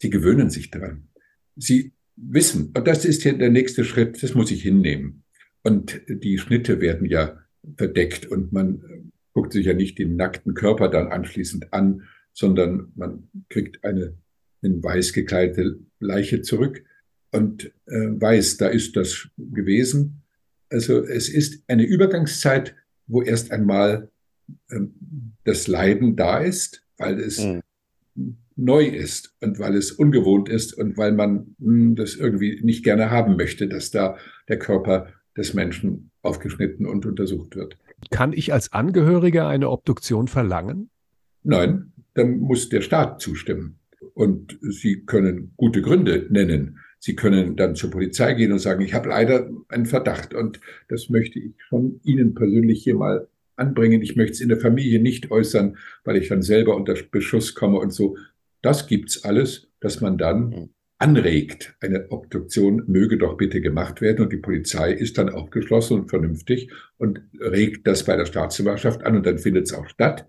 Sie 0.00 0.10
gewöhnen 0.10 0.50
sich 0.50 0.70
daran. 0.70 1.08
Sie 1.54 1.92
wissen, 2.16 2.72
und 2.76 2.86
das 2.86 3.04
ist 3.04 3.24
ja 3.24 3.32
der 3.32 3.50
nächste 3.50 3.84
Schritt, 3.84 4.22
das 4.22 4.34
muss 4.34 4.50
ich 4.50 4.62
hinnehmen. 4.62 5.22
Und 5.62 6.00
die 6.08 6.38
Schnitte 6.38 6.80
werden 6.80 7.06
ja 7.06 7.38
verdeckt 7.76 8.26
und 8.26 8.52
man 8.52 9.12
guckt 9.32 9.52
sich 9.52 9.66
ja 9.66 9.74
nicht 9.74 9.98
den 9.98 10.16
nackten 10.16 10.54
Körper 10.54 10.88
dann 10.88 11.08
anschließend 11.08 11.72
an, 11.72 12.02
sondern 12.32 12.92
man 12.96 13.28
kriegt 13.48 13.84
eine 13.84 14.16
in 14.62 14.82
weiß 14.82 15.12
gekleidete 15.12 15.78
Leiche 16.00 16.42
zurück 16.42 16.84
und 17.30 17.66
äh, 17.86 18.08
weiß, 18.08 18.56
da 18.56 18.68
ist 18.68 18.96
das 18.96 19.28
gewesen. 19.36 20.21
Also 20.72 21.04
es 21.04 21.28
ist 21.28 21.62
eine 21.68 21.84
Übergangszeit, 21.84 22.74
wo 23.06 23.22
erst 23.22 23.52
einmal 23.52 24.10
ähm, 24.70 24.94
das 25.44 25.66
Leiden 25.68 26.16
da 26.16 26.38
ist, 26.38 26.84
weil 26.96 27.18
es 27.20 27.44
mhm. 27.44 27.62
neu 28.56 28.86
ist 28.86 29.34
und 29.40 29.58
weil 29.58 29.74
es 29.76 29.92
ungewohnt 29.92 30.48
ist 30.48 30.72
und 30.72 30.96
weil 30.96 31.12
man 31.12 31.54
mh, 31.58 31.66
hm, 31.66 31.96
das 31.96 32.14
irgendwie 32.14 32.60
nicht 32.62 32.84
gerne 32.84 33.10
haben 33.10 33.36
möchte, 33.36 33.68
dass 33.68 33.90
da 33.90 34.16
der 34.48 34.58
Körper 34.58 35.08
des 35.36 35.54
Menschen 35.54 36.10
aufgeschnitten 36.22 36.86
und 36.86 37.06
untersucht 37.06 37.56
wird. 37.56 37.76
Kann 38.10 38.32
ich 38.32 38.52
als 38.52 38.72
Angehöriger 38.72 39.48
eine 39.48 39.70
Obduktion 39.70 40.28
verlangen? 40.28 40.90
Nein, 41.42 41.92
dann 42.14 42.38
muss 42.38 42.68
der 42.68 42.80
Staat 42.80 43.20
zustimmen. 43.20 43.78
Und 44.14 44.58
Sie 44.60 45.04
können 45.04 45.52
gute 45.56 45.82
Gründe 45.82 46.26
nennen. 46.30 46.78
Sie 47.02 47.16
können 47.16 47.56
dann 47.56 47.74
zur 47.74 47.90
Polizei 47.90 48.34
gehen 48.34 48.52
und 48.52 48.60
sagen, 48.60 48.82
ich 48.82 48.94
habe 48.94 49.08
leider 49.08 49.50
einen 49.68 49.86
Verdacht 49.86 50.34
und 50.34 50.60
das 50.88 51.08
möchte 51.10 51.38
ich 51.38 51.52
von 51.68 52.00
Ihnen 52.04 52.34
persönlich 52.34 52.84
hier 52.84 52.94
mal 52.94 53.28
anbringen. 53.56 54.02
Ich 54.02 54.14
möchte 54.14 54.34
es 54.34 54.40
in 54.40 54.48
der 54.48 54.60
Familie 54.60 55.00
nicht 55.00 55.30
äußern, 55.30 55.76
weil 56.04 56.16
ich 56.16 56.28
dann 56.28 56.42
selber 56.42 56.76
unter 56.76 56.94
Beschuss 57.10 57.54
komme 57.54 57.78
und 57.78 57.92
so. 57.92 58.16
Das 58.62 58.86
gibt's 58.86 59.24
alles, 59.24 59.68
dass 59.80 60.00
man 60.00 60.16
dann 60.16 60.48
mhm. 60.48 60.68
anregt, 60.98 61.74
eine 61.80 62.10
Obduktion 62.10 62.84
möge 62.86 63.18
doch 63.18 63.36
bitte 63.36 63.60
gemacht 63.60 64.00
werden 64.00 64.24
und 64.24 64.32
die 64.32 64.38
Polizei 64.38 64.92
ist 64.92 65.18
dann 65.18 65.28
aufgeschlossen 65.28 66.02
und 66.02 66.08
vernünftig 66.08 66.70
und 66.98 67.20
regt 67.40 67.86
das 67.86 68.04
bei 68.04 68.16
der 68.16 68.26
Staatsanwaltschaft 68.26 69.02
an 69.02 69.16
und 69.16 69.26
dann 69.26 69.38
findet 69.38 69.64
es 69.64 69.72
auch 69.72 69.88
statt 69.88 70.26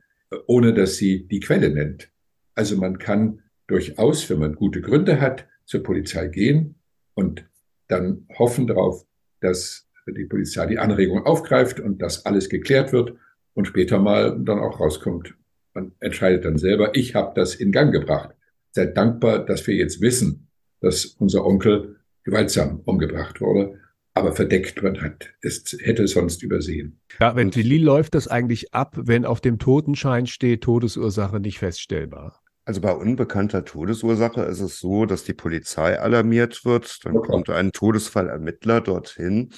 ohne 0.48 0.74
dass 0.74 0.98
sie 0.98 1.28
die 1.28 1.40
Quelle 1.40 1.70
nennt. 1.70 2.10
Also 2.56 2.78
man 2.78 2.98
kann 2.98 3.42
durchaus, 3.68 4.30
wenn 4.30 4.40
man 4.40 4.56
gute 4.56 4.82
Gründe 4.82 5.20
hat, 5.22 5.48
zur 5.66 5.84
Polizei 5.84 6.28
gehen 6.28 6.76
und 7.14 7.46
dann 7.88 8.28
hoffen 8.38 8.68
darauf, 8.68 9.06
dass 9.40 9.88
die 10.08 10.26
Polizei 10.26 10.66
die 10.66 10.80
Anregung 10.80 11.26
aufgreift 11.26 11.80
und 11.80 12.02
dass 12.02 12.26
alles 12.26 12.50
geklärt 12.50 12.92
wird 12.92 13.16
und 13.54 13.66
später 13.66 14.00
mal 14.00 14.38
dann 14.44 14.60
auch 14.60 14.80
rauskommt. 14.80 15.36
Man 15.74 15.94
entscheidet 16.00 16.46
dann 16.46 16.58
selber, 16.58 16.96
ich 16.96 17.16
habe 17.16 17.34
das 17.36 17.56
in 17.56 17.72
Gang 17.72 17.92
gebracht. 17.92 18.36
Seid 18.72 18.98
dankbar, 18.98 19.46
dass 19.46 19.66
wir 19.68 19.76
jetzt 19.76 20.02
wissen, 20.02 20.50
dass 20.82 21.06
unser 21.06 21.46
Onkel 21.46 21.98
gewaltsam 22.24 22.82
umgebracht 22.86 23.42
wurde 23.42 23.80
aber 24.14 24.34
verdeckt 24.34 24.82
man 24.84 25.02
hat. 25.02 25.30
Es 25.42 25.76
hätte 25.80 26.08
sonst 26.08 26.44
übersehen. 26.44 27.00
Ja, 27.20 27.36
wenn 27.36 27.54
wie 27.54 27.78
läuft 27.80 28.16
das 28.16 28.28
eigentlich 28.28 28.74
ab, 28.74 28.96
wenn 28.98 29.26
auf 29.26 29.42
dem 29.42 29.58
Totenschein 29.60 30.28
steht, 30.28 30.62
Todesursache 30.62 31.40
nicht 31.40 31.60
feststellbar? 31.60 32.43
Also 32.66 32.80
bei 32.80 32.94
unbekannter 32.94 33.66
Todesursache 33.66 34.44
ist 34.44 34.62
es 34.62 34.80
so, 34.80 35.06
dass 35.06 35.24
die 35.24 35.34
Polizei 35.34 36.00
alarmiert 36.00 36.64
wird. 36.64 37.06
Dann 37.06 37.18
okay. 37.18 37.32
kommt 37.32 37.50
ein 37.50 37.72
Todesfallermittler 37.72 38.82
dorthin. 38.82 39.54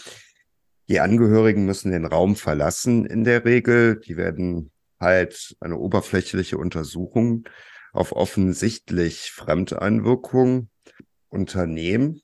Die 0.87 0.99
Angehörigen 0.99 1.65
müssen 1.65 1.91
den 1.91 2.05
Raum 2.05 2.35
verlassen 2.35 3.05
in 3.05 3.23
der 3.23 3.45
Regel. 3.45 3.99
Die 3.99 4.17
werden 4.17 4.71
halt 4.99 5.55
eine 5.59 5.77
oberflächliche 5.77 6.57
Untersuchung 6.57 7.47
auf 7.93 8.11
offensichtlich 8.11 9.31
Fremdeinwirkung 9.31 10.69
unternehmen, 11.29 12.21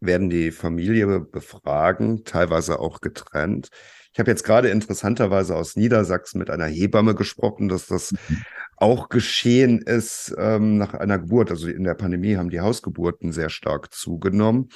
werden 0.00 0.30
die 0.30 0.50
Familie 0.50 1.20
befragen, 1.20 2.24
teilweise 2.24 2.80
auch 2.80 3.00
getrennt. 3.00 3.68
Ich 4.12 4.18
habe 4.18 4.30
jetzt 4.30 4.42
gerade 4.42 4.68
interessanterweise 4.68 5.54
aus 5.54 5.76
Niedersachsen 5.76 6.38
mit 6.38 6.50
einer 6.50 6.66
Hebamme 6.66 7.14
gesprochen, 7.14 7.68
dass 7.68 7.86
das 7.86 8.12
mhm. 8.12 8.42
auch 8.76 9.08
geschehen 9.08 9.80
ist 9.82 10.34
ähm, 10.36 10.78
nach 10.78 10.94
einer 10.94 11.18
Geburt. 11.18 11.50
Also 11.50 11.68
in 11.68 11.84
der 11.84 11.94
Pandemie 11.94 12.36
haben 12.36 12.50
die 12.50 12.60
Hausgeburten 12.60 13.32
sehr 13.32 13.50
stark 13.50 13.92
zugenommen, 13.94 14.68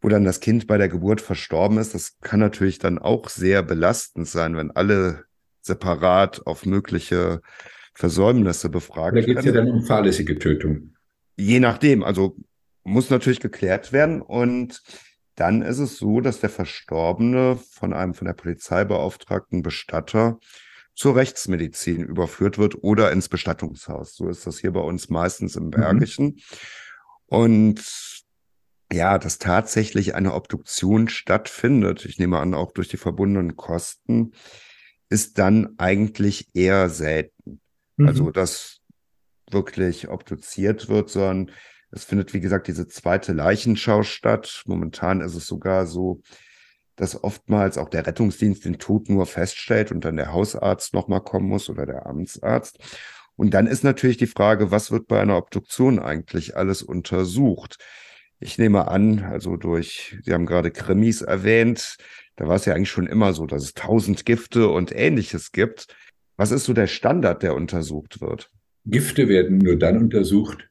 wo 0.00 0.08
dann 0.08 0.24
das 0.24 0.40
Kind 0.40 0.66
bei 0.66 0.76
der 0.76 0.88
Geburt 0.88 1.20
verstorben 1.20 1.78
ist. 1.78 1.94
Das 1.94 2.18
kann 2.20 2.40
natürlich 2.40 2.78
dann 2.78 2.98
auch 2.98 3.28
sehr 3.30 3.62
belastend 3.62 4.28
sein, 4.28 4.56
wenn 4.56 4.70
alle 4.70 5.24
separat 5.62 6.46
auf 6.46 6.66
mögliche 6.66 7.40
Versäumnisse 7.94 8.68
befragt 8.68 9.14
werden. 9.14 9.26
Da 9.26 9.26
geht 9.26 9.38
es 9.38 9.44
ja 9.44 9.52
dann 9.52 9.70
um 9.70 9.84
fahrlässige 9.84 10.38
Tötung. 10.38 10.94
Je 11.36 11.60
nachdem, 11.60 12.04
also 12.04 12.36
muss 12.84 13.10
natürlich 13.10 13.40
geklärt 13.40 13.92
werden 13.92 14.22
und 14.22 14.82
dann 15.38 15.62
ist 15.62 15.78
es 15.78 15.98
so, 15.98 16.20
dass 16.20 16.40
der 16.40 16.50
Verstorbene 16.50 17.58
von 17.70 17.92
einem 17.92 18.14
von 18.14 18.26
der 18.26 18.34
Polizei 18.34 18.84
beauftragten 18.84 19.62
Bestatter 19.62 20.38
zur 20.94 21.14
Rechtsmedizin 21.14 22.02
überführt 22.02 22.58
wird 22.58 22.82
oder 22.82 23.12
ins 23.12 23.28
Bestattungshaus. 23.28 24.16
So 24.16 24.28
ist 24.28 24.46
das 24.46 24.58
hier 24.58 24.72
bei 24.72 24.80
uns 24.80 25.10
meistens 25.10 25.54
im 25.54 25.66
mhm. 25.66 25.70
Bergischen. 25.70 26.26
Mhm. 26.26 26.40
Und 27.26 27.84
ja, 28.90 29.18
dass 29.18 29.38
tatsächlich 29.38 30.14
eine 30.14 30.34
Obduktion 30.34 31.08
stattfindet, 31.08 32.04
ich 32.04 32.18
nehme 32.18 32.40
an, 32.40 32.54
auch 32.54 32.72
durch 32.72 32.88
die 32.88 32.96
verbundenen 32.96 33.54
Kosten, 33.54 34.32
ist 35.08 35.38
dann 35.38 35.74
eigentlich 35.78 36.48
eher 36.54 36.88
selten. 36.88 37.60
Also, 37.96 38.02
mhm. 38.02 38.08
Also, 38.08 38.30
dass 38.32 38.80
wirklich 39.50 40.08
obduziert 40.08 40.88
wird, 40.88 41.10
sondern 41.10 41.52
es 41.90 42.04
findet, 42.04 42.34
wie 42.34 42.40
gesagt, 42.40 42.68
diese 42.68 42.86
zweite 42.86 43.32
Leichenschau 43.32 44.02
statt. 44.02 44.62
Momentan 44.66 45.20
ist 45.20 45.34
es 45.34 45.46
sogar 45.46 45.86
so, 45.86 46.20
dass 46.96 47.22
oftmals 47.22 47.78
auch 47.78 47.88
der 47.88 48.06
Rettungsdienst 48.06 48.64
den 48.64 48.78
Tod 48.78 49.08
nur 49.08 49.26
feststellt 49.26 49.92
und 49.92 50.04
dann 50.04 50.16
der 50.16 50.32
Hausarzt 50.32 50.94
nochmal 50.94 51.22
kommen 51.22 51.48
muss 51.48 51.70
oder 51.70 51.86
der 51.86 52.06
Amtsarzt. 52.06 52.78
Und 53.36 53.54
dann 53.54 53.68
ist 53.68 53.84
natürlich 53.84 54.16
die 54.16 54.26
Frage, 54.26 54.70
was 54.70 54.90
wird 54.90 55.06
bei 55.06 55.20
einer 55.20 55.38
Obduktion 55.38 56.00
eigentlich 56.00 56.56
alles 56.56 56.82
untersucht? 56.82 57.78
Ich 58.40 58.58
nehme 58.58 58.88
an, 58.88 59.20
also 59.24 59.56
durch, 59.56 60.18
Sie 60.24 60.32
haben 60.32 60.46
gerade 60.46 60.70
Krimis 60.70 61.22
erwähnt, 61.22 61.96
da 62.36 62.46
war 62.46 62.56
es 62.56 62.64
ja 62.64 62.74
eigentlich 62.74 62.90
schon 62.90 63.06
immer 63.06 63.32
so, 63.32 63.46
dass 63.46 63.62
es 63.62 63.74
tausend 63.74 64.24
Gifte 64.24 64.68
und 64.68 64.94
ähnliches 64.94 65.52
gibt. 65.52 65.88
Was 66.36 66.50
ist 66.52 66.64
so 66.64 66.72
der 66.72 66.86
Standard, 66.86 67.42
der 67.42 67.54
untersucht 67.54 68.20
wird? 68.20 68.50
Gifte 68.86 69.28
werden 69.28 69.58
nur 69.58 69.76
dann 69.76 69.98
untersucht, 69.98 70.68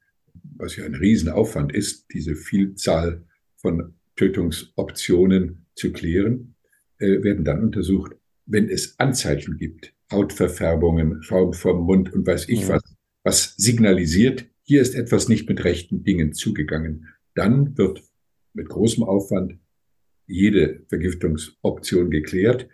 was 0.58 0.76
ja 0.76 0.86
ein 0.86 0.96
Riesenaufwand 0.96 1.74
ist, 1.74 2.08
diese 2.14 2.36
Vielzahl 2.36 3.24
von 3.58 3.94
Tötungsoptionen 4.16 5.66
zu 5.76 5.92
klären, 5.92 6.56
äh, 7.00 7.22
werden 7.24 7.46
dann 7.46 7.64
untersucht, 7.64 8.14
wenn 8.46 8.70
es 8.70 9.00
Anzeichen 9.00 9.58
gibt, 9.58 9.94
Hautverfärbungen, 10.12 11.22
Schaum 11.22 11.54
vom 11.54 11.86
Mund 11.86 12.14
und 12.14 12.26
weiß 12.26 12.50
ich 12.50 12.62
ja. 12.62 12.76
was, 12.76 12.96
was 13.24 13.56
signalisiert, 13.58 14.46
hier 14.64 14.82
ist 14.82 14.96
etwas 14.96 15.30
nicht 15.30 15.48
mit 15.48 15.64
rechten 15.64 16.04
Dingen 16.04 16.34
zugegangen. 16.34 17.08
Dann 17.36 17.78
wird 17.78 18.04
mit 18.54 18.70
großem 18.70 19.04
Aufwand 19.04 19.60
jede 20.26 20.84
Vergiftungsoption 20.90 22.10
geklärt 22.10 22.68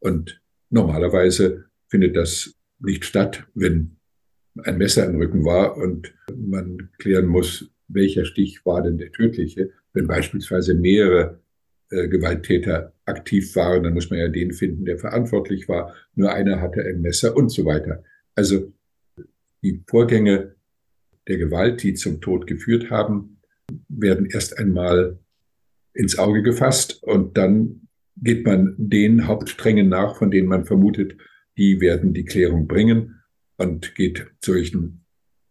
und 0.00 0.40
normalerweise 0.70 1.66
findet 1.88 2.16
das 2.16 2.54
nicht 2.78 3.04
statt, 3.04 3.46
wenn 3.54 3.95
ein 4.64 4.78
Messer 4.78 5.06
im 5.06 5.16
Rücken 5.16 5.44
war 5.44 5.76
und 5.76 6.14
man 6.34 6.90
klären 6.98 7.26
muss, 7.26 7.70
welcher 7.88 8.24
Stich 8.24 8.64
war 8.64 8.82
denn 8.82 8.98
der 8.98 9.12
tödliche. 9.12 9.70
Wenn 9.92 10.06
beispielsweise 10.06 10.74
mehrere 10.74 11.40
äh, 11.90 12.08
Gewalttäter 12.08 12.92
aktiv 13.04 13.54
waren, 13.54 13.84
dann 13.84 13.94
muss 13.94 14.10
man 14.10 14.18
ja 14.18 14.28
den 14.28 14.52
finden, 14.52 14.84
der 14.84 14.98
verantwortlich 14.98 15.68
war. 15.68 15.94
Nur 16.14 16.32
einer 16.32 16.60
hatte 16.60 16.82
ein 16.82 17.00
Messer 17.00 17.36
und 17.36 17.50
so 17.50 17.64
weiter. 17.64 18.02
Also 18.34 18.72
die 19.62 19.82
Vorgänge 19.86 20.54
der 21.28 21.38
Gewalt, 21.38 21.82
die 21.82 21.94
zum 21.94 22.20
Tod 22.20 22.46
geführt 22.46 22.90
haben, 22.90 23.40
werden 23.88 24.26
erst 24.26 24.58
einmal 24.58 25.18
ins 25.92 26.18
Auge 26.18 26.42
gefasst 26.42 27.02
und 27.02 27.36
dann 27.36 27.88
geht 28.16 28.46
man 28.46 28.74
den 28.78 29.26
Hauptsträngen 29.26 29.88
nach, 29.88 30.16
von 30.16 30.30
denen 30.30 30.48
man 30.48 30.64
vermutet, 30.64 31.16
die 31.58 31.80
werden 31.80 32.12
die 32.14 32.24
Klärung 32.24 32.66
bringen 32.66 33.15
und 33.56 33.94
geht 33.94 34.26
solchen 34.44 35.04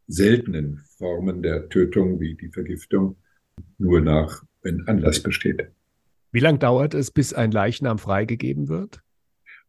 seltenen 0.07 0.83
Formen 0.97 1.41
der 1.41 1.69
Tötung 1.69 2.19
wie 2.19 2.35
die 2.35 2.49
Vergiftung 2.49 3.17
nur 3.77 4.01
nach, 4.01 4.43
wenn 4.61 4.87
Anlass 4.87 5.21
besteht. 5.21 5.67
Wie 6.31 6.39
lange 6.39 6.59
dauert 6.59 6.93
es, 6.93 7.11
bis 7.11 7.33
ein 7.33 7.51
Leichnam 7.51 7.97
freigegeben 7.97 8.67
wird? 8.67 9.01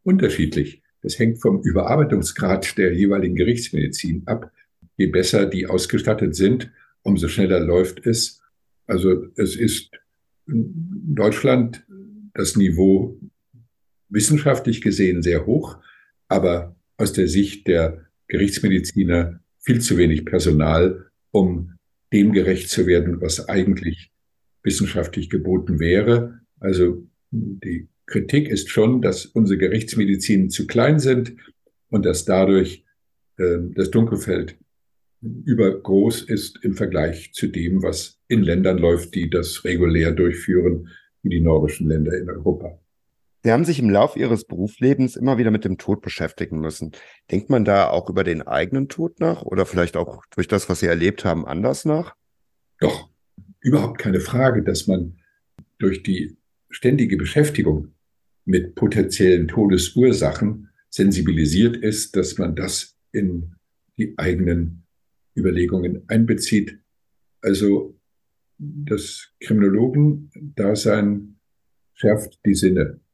Unterschiedlich. 0.02 0.82
Das 1.02 1.18
hängt 1.18 1.40
vom 1.40 1.62
Überarbeitungsgrad 1.62 2.76
der 2.78 2.94
jeweiligen 2.94 3.36
Gerichtsmedizin 3.36 4.26
ab. 4.26 4.50
Je 4.96 5.06
besser 5.06 5.46
die 5.46 5.66
ausgestattet 5.66 6.34
sind, 6.34 6.72
umso 7.02 7.28
schneller 7.28 7.60
läuft 7.60 8.04
es. 8.06 8.42
Also 8.86 9.26
es 9.36 9.56
ist 9.56 9.90
in 10.48 11.14
Deutschland 11.14 11.86
das 12.34 12.56
Niveau 12.56 13.18
wissenschaftlich 14.08 14.80
gesehen 14.80 15.22
sehr 15.22 15.46
hoch, 15.46 15.78
aber 16.28 16.76
aus 16.96 17.12
der 17.12 17.28
Sicht 17.28 17.66
der 17.66 18.05
Gerichtsmediziner 18.28 19.40
viel 19.60 19.80
zu 19.80 19.96
wenig 19.96 20.24
Personal, 20.24 21.06
um 21.30 21.72
dem 22.12 22.32
gerecht 22.32 22.70
zu 22.70 22.86
werden, 22.86 23.20
was 23.20 23.48
eigentlich 23.48 24.10
wissenschaftlich 24.62 25.30
geboten 25.30 25.78
wäre. 25.78 26.40
Also 26.60 27.06
die 27.30 27.88
Kritik 28.06 28.48
ist 28.48 28.70
schon, 28.70 29.02
dass 29.02 29.26
unsere 29.26 29.58
Gerichtsmedizinen 29.58 30.50
zu 30.50 30.66
klein 30.66 30.98
sind 30.98 31.36
und 31.88 32.06
dass 32.06 32.24
dadurch 32.24 32.84
äh, 33.38 33.58
das 33.74 33.90
Dunkelfeld 33.90 34.56
übergroß 35.22 36.22
ist 36.22 36.62
im 36.62 36.74
Vergleich 36.74 37.32
zu 37.32 37.48
dem, 37.48 37.82
was 37.82 38.20
in 38.28 38.42
Ländern 38.42 38.78
läuft, 38.78 39.14
die 39.14 39.28
das 39.30 39.64
regulär 39.64 40.12
durchführen, 40.12 40.88
wie 41.22 41.30
die 41.30 41.40
nordischen 41.40 41.88
Länder 41.88 42.16
in 42.16 42.30
Europa. 42.30 42.78
Sie 43.46 43.52
haben 43.52 43.64
sich 43.64 43.78
im 43.78 43.90
Laufe 43.90 44.18
Ihres 44.18 44.44
Berufslebens 44.44 45.14
immer 45.14 45.38
wieder 45.38 45.52
mit 45.52 45.64
dem 45.64 45.78
Tod 45.78 46.02
beschäftigen 46.02 46.58
müssen. 46.58 46.90
Denkt 47.30 47.48
man 47.48 47.64
da 47.64 47.88
auch 47.88 48.10
über 48.10 48.24
den 48.24 48.42
eigenen 48.42 48.88
Tod 48.88 49.20
nach 49.20 49.42
oder 49.42 49.66
vielleicht 49.66 49.96
auch 49.96 50.24
durch 50.34 50.48
das, 50.48 50.68
was 50.68 50.80
Sie 50.80 50.86
erlebt 50.86 51.24
haben, 51.24 51.46
anders 51.46 51.84
nach? 51.84 52.16
Doch, 52.80 53.08
überhaupt 53.60 53.98
keine 53.98 54.18
Frage, 54.18 54.64
dass 54.64 54.88
man 54.88 55.20
durch 55.78 56.02
die 56.02 56.36
ständige 56.70 57.16
Beschäftigung 57.16 57.94
mit 58.46 58.74
potenziellen 58.74 59.46
Todesursachen 59.46 60.70
sensibilisiert 60.90 61.76
ist, 61.76 62.16
dass 62.16 62.38
man 62.38 62.56
das 62.56 62.96
in 63.12 63.54
die 63.96 64.14
eigenen 64.16 64.88
Überlegungen 65.36 66.02
einbezieht. 66.08 66.80
Also 67.42 67.96
das 68.58 69.28
Kriminologen-Dasein 69.38 71.38
schärft 71.94 72.40
die 72.44 72.56
Sinne 72.56 73.05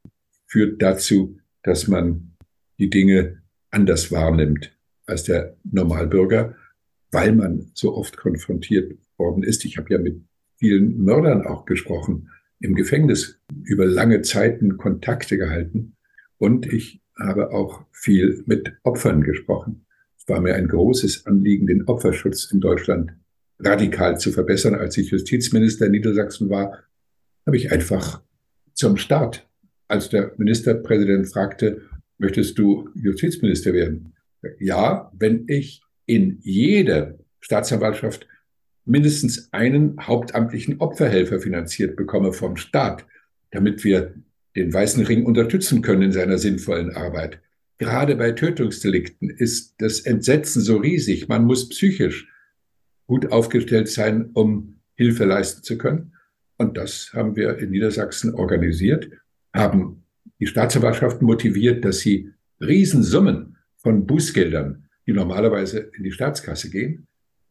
führt 0.53 0.83
dazu, 0.83 1.39
dass 1.63 1.89
man 1.89 2.35
die 2.79 2.91
Dinge 2.91 3.43
anders 3.71 4.13
wahrnimmt 4.13 4.77
als 5.07 5.25
der 5.25 5.57
Normalbürger, 5.65 6.55
weil 7.11 7.33
man 7.33 7.71
so 7.73 7.95
oft 7.97 8.19
konfrontiert 8.19 8.99
worden 9.17 9.43
ist. 9.43 9.65
Ich 9.65 9.79
habe 9.79 9.91
ja 9.91 9.99
mit 9.99 10.23
vielen 10.59 11.03
Mördern 11.03 11.47
auch 11.47 11.65
gesprochen, 11.65 12.29
im 12.61 12.75
Gefängnis 12.75 13.41
über 13.65 13.87
lange 13.87 14.21
Zeiten 14.21 14.77
Kontakte 14.77 15.39
gehalten 15.39 15.97
und 16.37 16.71
ich 16.71 17.03
habe 17.19 17.53
auch 17.53 17.87
viel 17.91 18.43
mit 18.47 18.75
Opfern 18.83 19.23
gesprochen. 19.23 19.87
Es 20.19 20.29
war 20.29 20.41
mir 20.41 20.55
ein 20.55 20.69
großes 20.69 21.25
Anliegen, 21.25 21.67
den 21.67 21.85
Opferschutz 21.85 22.53
in 22.53 22.61
Deutschland 22.61 23.13
radikal 23.59 24.19
zu 24.19 24.33
verbessern. 24.33 24.75
Als 24.75 24.99
ich 24.99 25.11
Justizminister 25.11 25.87
in 25.87 25.93
Niedersachsen 25.93 26.51
war, 26.51 26.79
habe 27.47 27.57
ich 27.57 27.73
einfach 27.73 28.23
zum 28.75 28.99
Start 28.99 29.49
als 29.93 30.09
der 30.09 30.33
Ministerpräsident 30.39 31.31
fragte, 31.31 31.83
möchtest 32.17 32.59
du 32.59 32.89
Justizminister 32.95 33.75
werden? 33.75 34.15
Ja, 34.59 35.13
wenn 35.17 35.45
ich 35.49 35.83
in 36.07 36.39
jeder 36.41 37.19
Staatsanwaltschaft 37.41 38.27
mindestens 38.87 39.53
einen 39.53 39.99
hauptamtlichen 40.01 40.81
Opferhelfer 40.81 41.41
finanziert 41.41 41.95
bekomme 41.95 42.33
vom 42.33 42.57
Staat, 42.57 43.07
damit 43.51 43.85
wir 43.85 44.15
den 44.57 44.73
Weißen 44.73 45.05
Ring 45.05 45.27
unterstützen 45.27 45.83
können 45.83 46.03
in 46.03 46.13
seiner 46.13 46.39
sinnvollen 46.39 46.97
Arbeit. 46.97 47.41
Gerade 47.79 48.17
bei 48.17 48.33
Tötungsdelikten 48.33 49.29
ist 49.29 49.75
das 49.79 50.01
Entsetzen 50.01 50.63
so 50.63 50.79
riesig. 50.79 51.29
Man 51.29 51.45
muss 51.45 51.69
psychisch 51.69 52.29
gut 53.07 53.31
aufgestellt 53.31 53.89
sein, 53.89 54.31
um 54.33 54.81
Hilfe 54.95 55.27
leisten 55.27 55.63
zu 55.63 55.77
können. 55.77 56.15
Und 56.57 56.77
das 56.79 57.11
haben 57.13 57.37
wir 57.37 57.59
in 57.59 57.71
Niedersachsen 57.71 58.35
organisiert 58.35 59.11
haben 59.55 60.05
die 60.41 60.47
Staatsanwaltschaften 60.47 61.27
motiviert, 61.27 61.85
dass 61.85 62.01
sie 62.01 62.31
Riesensummen 62.61 63.57
von 63.77 64.07
Bußgeldern 64.07 64.83
die 65.07 65.13
normalerweise 65.13 65.91
in 65.97 66.05
die 66.05 66.13
Staatskasse 66.13 66.71
gehen, 66.71 67.07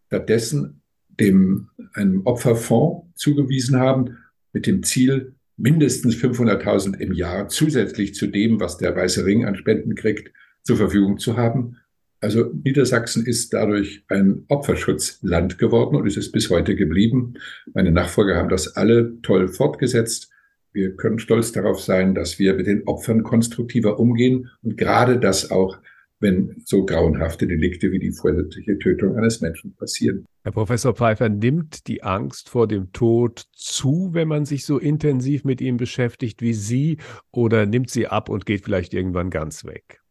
stattdessen 0.08 0.82
dem 1.20 1.70
einem 1.94 2.26
Opferfonds 2.26 3.08
zugewiesen 3.16 3.78
haben 3.78 4.18
mit 4.54 4.66
dem 4.68 4.84
Ziel, 4.84 5.36
mindestens 5.58 6.16
500.000 6.16 6.98
im 7.00 7.14
Jahr 7.14 7.50
zusätzlich 7.50 8.16
zu 8.16 8.28
dem, 8.28 8.60
was 8.60 8.78
der 8.78 8.96
Weiße 8.96 9.26
Ring 9.26 9.46
an 9.46 9.56
Spenden 9.56 9.96
kriegt, 9.96 10.32
zur 10.64 10.78
Verfügung 10.78 11.20
zu 11.20 11.38
haben. 11.38 11.78
Also 12.20 12.52
Niedersachsen 12.64 13.26
ist 13.26 13.54
dadurch 13.54 14.04
ein 14.08 14.46
Opferschutzland 14.48 15.58
geworden 15.58 15.96
und 15.96 16.08
ist 16.08 16.18
es 16.18 16.32
bis 16.32 16.50
heute 16.50 16.76
geblieben. 16.76 17.34
Meine 17.74 17.92
Nachfolger 17.92 18.38
haben 18.38 18.50
das 18.50 18.76
alle 18.76 19.22
toll 19.22 19.48
fortgesetzt. 19.48 20.31
Wir 20.74 20.96
können 20.96 21.20
stolz 21.20 21.52
darauf 21.52 21.82
sein, 21.82 22.16
dass 22.16 22.40
wir 22.40 22.54
mit 22.54 22.68
den 22.68 22.88
Opfern 22.88 23.24
konstruktiver 23.24 24.00
umgehen 24.00 24.50
und 24.62 24.78
gerade 24.78 25.20
das 25.20 25.52
auch 25.52 25.78
wenn 26.22 26.62
so 26.66 26.86
grauenhafte 26.86 27.48
Delikte 27.48 27.92
wie 27.92 28.00
die 28.00 28.12
vorsätzliche 28.12 28.78
Tötung 28.78 29.18
eines 29.18 29.42
Menschen 29.42 29.76
passieren. 29.76 30.26
Herr 30.44 30.52
Professor 30.52 30.94
Pfeiffer, 30.94 31.30
nimmt 31.30 31.88
die 31.88 32.04
Angst 32.04 32.50
vor 32.50 32.68
dem 32.68 32.92
Tod 32.94 33.46
zu, 33.54 34.10
wenn 34.14 34.28
man 34.28 34.46
sich 34.46 34.66
so 34.66 34.78
intensiv 34.78 35.44
mit 35.44 35.62
ihm 35.62 35.78
beschäftigt 35.78 36.42
wie 36.42 36.54
Sie, 36.54 36.98
oder 37.32 37.66
nimmt 37.66 37.90
sie 37.90 38.08
ab 38.08 38.30
und 38.30 38.46
geht 38.46 38.64
vielleicht 38.64 38.94
irgendwann 38.94 39.30
ganz 39.30 39.66
weg? 39.66 40.02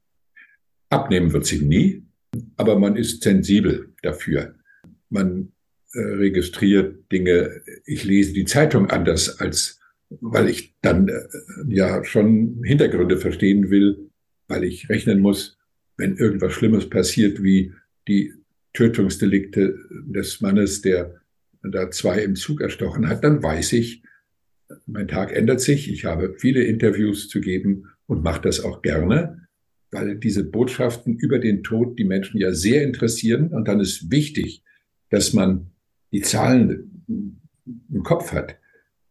Abnehmen 0.88 1.32
wird 1.32 1.46
sie 1.46 1.64
nie, 1.64 2.02
aber 2.56 2.78
man 2.78 2.96
ist 2.96 3.22
sensibel 3.22 3.94
dafür. 4.02 4.54
Man 5.08 5.52
äh, 5.92 6.00
registriert 6.00 7.10
Dinge. 7.12 7.62
Ich 7.84 8.04
lese 8.04 8.32
die 8.32 8.44
Zeitung 8.44 8.90
anders 8.90 9.40
als 9.40 9.79
weil 10.20 10.48
ich 10.48 10.74
dann 10.82 11.08
äh, 11.08 11.20
ja 11.68 12.04
schon 12.04 12.62
Hintergründe 12.64 13.16
verstehen 13.16 13.70
will, 13.70 14.10
weil 14.48 14.64
ich 14.64 14.88
rechnen 14.88 15.20
muss, 15.20 15.58
wenn 15.96 16.16
irgendwas 16.16 16.52
Schlimmes 16.52 16.88
passiert, 16.88 17.42
wie 17.42 17.72
die 18.08 18.32
Tötungsdelikte 18.72 19.78
des 20.06 20.40
Mannes, 20.40 20.82
der 20.82 21.20
da 21.62 21.90
zwei 21.90 22.22
im 22.22 22.36
Zug 22.36 22.60
erstochen 22.60 23.08
hat, 23.08 23.22
dann 23.22 23.42
weiß 23.42 23.74
ich, 23.74 24.02
mein 24.86 25.08
Tag 25.08 25.32
ändert 25.32 25.60
sich. 25.60 25.90
Ich 25.92 26.04
habe 26.04 26.34
viele 26.38 26.62
Interviews 26.62 27.28
zu 27.28 27.40
geben 27.40 27.86
und 28.06 28.22
mache 28.22 28.42
das 28.42 28.60
auch 28.60 28.82
gerne, 28.82 29.48
weil 29.90 30.16
diese 30.16 30.44
Botschaften 30.44 31.16
über 31.16 31.38
den 31.38 31.62
Tod 31.62 31.98
die 31.98 32.04
Menschen 32.04 32.40
ja 32.40 32.52
sehr 32.52 32.84
interessieren. 32.84 33.48
Und 33.48 33.68
dann 33.68 33.80
ist 33.80 34.10
wichtig, 34.10 34.62
dass 35.10 35.32
man 35.32 35.70
die 36.12 36.22
Zahlen 36.22 37.04
im 37.06 38.02
Kopf 38.02 38.32
hat. 38.32 38.56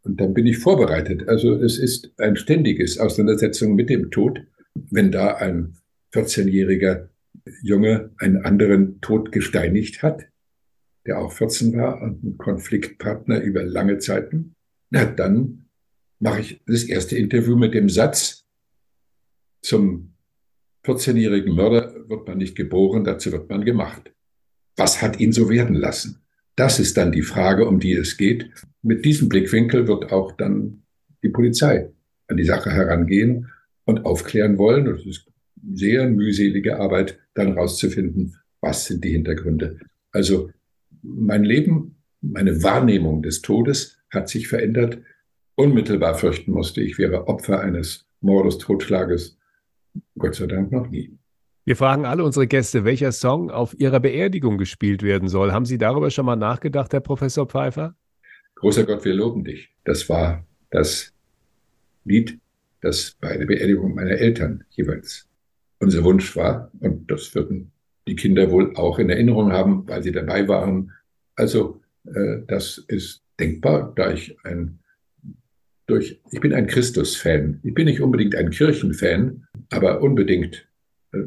Und 0.09 0.19
dann 0.19 0.33
bin 0.33 0.47
ich 0.47 0.57
vorbereitet. 0.57 1.29
Also 1.29 1.53
es 1.53 1.77
ist 1.77 2.19
ein 2.19 2.35
ständiges 2.35 2.97
Auseinandersetzung 2.97 3.75
mit 3.75 3.91
dem 3.91 4.09
Tod. 4.09 4.41
Wenn 4.73 5.11
da 5.11 5.35
ein 5.35 5.77
14-jähriger 6.15 7.09
Junge 7.61 8.09
einen 8.17 8.43
anderen 8.43 9.01
tot 9.01 9.31
gesteinigt 9.31 10.01
hat, 10.01 10.25
der 11.05 11.19
auch 11.19 11.31
14 11.31 11.77
war 11.77 12.01
und 12.01 12.23
ein 12.23 12.37
Konfliktpartner 12.39 13.39
über 13.41 13.61
lange 13.61 13.99
Zeiten, 13.99 14.55
na 14.89 15.05
dann 15.05 15.65
mache 16.17 16.41
ich 16.41 16.61
das 16.65 16.85
erste 16.85 17.15
Interview 17.15 17.55
mit 17.55 17.75
dem 17.75 17.87
Satz, 17.87 18.47
zum 19.61 20.15
14-jährigen 20.85 21.53
Mörder 21.53 21.93
wird 22.09 22.27
man 22.27 22.39
nicht 22.39 22.55
geboren, 22.55 23.03
dazu 23.03 23.31
wird 23.31 23.47
man 23.47 23.63
gemacht. 23.63 24.11
Was 24.75 25.03
hat 25.03 25.19
ihn 25.19 25.33
so 25.33 25.51
werden 25.51 25.75
lassen? 25.75 26.23
Das 26.59 26.77
ist 26.77 26.97
dann 26.97 27.13
die 27.13 27.21
Frage, 27.21 27.65
um 27.65 27.79
die 27.79 27.93
es 27.93 28.17
geht. 28.17 28.49
Mit 28.81 29.05
diesem 29.05 29.29
Blickwinkel 29.29 29.87
wird 29.87 30.11
auch 30.11 30.33
dann 30.33 30.83
die 31.23 31.29
Polizei 31.29 31.89
an 32.27 32.35
die 32.35 32.43
Sache 32.43 32.69
herangehen 32.69 33.47
und 33.85 34.05
aufklären 34.05 34.57
wollen. 34.57 34.83
Das 34.83 35.05
ist 35.05 35.25
sehr 35.73 36.09
mühselige 36.09 36.77
Arbeit, 36.77 37.17
dann 37.33 37.53
rauszufinden, 37.53 38.35
was 38.59 38.87
sind 38.87 39.05
die 39.05 39.11
Hintergründe. 39.11 39.79
Also 40.11 40.49
mein 41.01 41.45
Leben, 41.45 41.95
meine 42.19 42.61
Wahrnehmung 42.61 43.21
des 43.21 43.41
Todes 43.41 43.97
hat 44.09 44.27
sich 44.27 44.49
verändert. 44.49 44.97
Unmittelbar 45.55 46.15
fürchten 46.15 46.51
musste, 46.51 46.81
ich 46.81 46.97
wäre 46.97 47.29
Opfer 47.29 47.61
eines 47.61 48.05
Mordes, 48.19 48.57
Totschlages. 48.57 49.37
Gott 50.17 50.35
sei 50.35 50.47
Dank 50.47 50.73
noch 50.73 50.89
nie. 50.89 51.17
Wir 51.69 51.75
fragen 51.75 52.03
alle 52.03 52.23
unsere 52.23 52.47
Gäste, 52.47 52.83
welcher 52.83 53.11
Song 53.11 53.51
auf 53.51 53.79
ihrer 53.79 53.99
Beerdigung 53.99 54.57
gespielt 54.57 55.03
werden 55.03 55.29
soll. 55.29 55.51
Haben 55.51 55.65
Sie 55.65 55.77
darüber 55.77 56.09
schon 56.09 56.25
mal 56.25 56.35
nachgedacht, 56.35 56.91
Herr 56.93 56.99
Professor 56.99 57.45
Pfeiffer? 57.45 57.95
Großer 58.55 58.85
Gott, 58.85 59.05
wir 59.05 59.13
loben 59.13 59.43
dich. 59.43 59.69
Das 59.83 60.09
war 60.09 60.43
das 60.71 61.13
Lied, 62.05 62.39
das 62.81 63.15
bei 63.21 63.37
der 63.37 63.45
Beerdigung 63.45 63.93
meiner 63.93 64.17
Eltern 64.17 64.63
jeweils 64.71 65.29
unser 65.77 66.03
Wunsch 66.03 66.35
war. 66.35 66.71
Und 66.79 67.11
das 67.11 67.35
würden 67.35 67.71
die 68.07 68.15
Kinder 68.15 68.49
wohl 68.49 68.75
auch 68.75 68.97
in 68.97 69.11
Erinnerung 69.11 69.51
haben, 69.51 69.87
weil 69.87 70.01
sie 70.01 70.11
dabei 70.11 70.47
waren. 70.47 70.91
Also 71.35 71.83
äh, 72.07 72.37
das 72.47 72.79
ist 72.87 73.21
denkbar, 73.39 73.93
da 73.95 74.11
ich 74.11 74.35
ein 74.43 74.79
durch, 75.85 76.19
ich 76.31 76.39
bin 76.39 76.51
ein 76.51 76.65
Christus-Fan. 76.65 77.59
Ich 77.61 77.75
bin 77.75 77.85
nicht 77.85 78.01
unbedingt 78.01 78.33
ein 78.33 78.49
Kirchenfan, 78.49 79.45
aber 79.69 80.01
unbedingt 80.01 80.67
äh, 81.13 81.19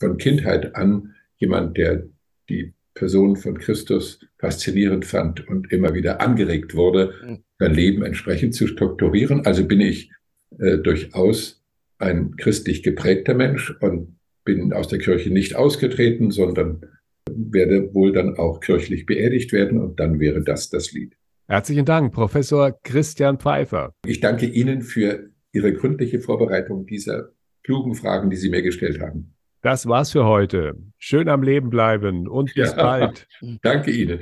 von 0.00 0.16
Kindheit 0.16 0.74
an 0.74 1.14
jemand, 1.36 1.76
der 1.76 2.04
die 2.48 2.74
Person 2.94 3.36
von 3.36 3.58
Christus 3.58 4.20
faszinierend 4.38 5.06
fand 5.06 5.46
und 5.46 5.70
immer 5.72 5.94
wieder 5.94 6.20
angeregt 6.20 6.74
wurde, 6.74 7.14
hm. 7.20 7.38
sein 7.58 7.74
Leben 7.74 8.02
entsprechend 8.02 8.54
zu 8.54 8.66
strukturieren. 8.66 9.46
Also 9.46 9.64
bin 9.64 9.80
ich 9.80 10.10
äh, 10.58 10.78
durchaus 10.78 11.62
ein 11.98 12.36
christlich 12.36 12.82
geprägter 12.82 13.34
Mensch 13.34 13.70
und 13.80 14.16
bin 14.44 14.72
aus 14.72 14.88
der 14.88 14.98
Kirche 14.98 15.30
nicht 15.30 15.54
ausgetreten, 15.54 16.30
sondern 16.30 16.80
werde 17.28 17.94
wohl 17.94 18.12
dann 18.12 18.36
auch 18.36 18.60
kirchlich 18.60 19.06
beerdigt 19.06 19.52
werden 19.52 19.80
und 19.80 20.00
dann 20.00 20.18
wäre 20.18 20.42
das 20.42 20.70
das 20.70 20.92
Lied. 20.92 21.14
Herzlichen 21.46 21.84
Dank, 21.84 22.12
Professor 22.12 22.78
Christian 22.82 23.38
Pfeiffer. 23.38 23.94
Ich 24.06 24.20
danke 24.20 24.46
Ihnen 24.46 24.82
für 24.82 25.30
Ihre 25.52 25.72
gründliche 25.72 26.20
Vorbereitung 26.20 26.86
dieser 26.86 27.30
klugen 27.62 27.94
Fragen, 27.94 28.30
die 28.30 28.36
Sie 28.36 28.50
mir 28.50 28.62
gestellt 28.62 29.00
haben. 29.00 29.34
Das 29.62 29.86
war's 29.86 30.12
für 30.12 30.24
heute. 30.24 30.74
Schön 30.96 31.28
am 31.28 31.42
Leben 31.42 31.68
bleiben 31.68 32.28
und 32.28 32.54
bis 32.54 32.70
ja, 32.70 32.76
bald. 32.76 33.28
Danke 33.60 33.90
Ihnen. 33.90 34.20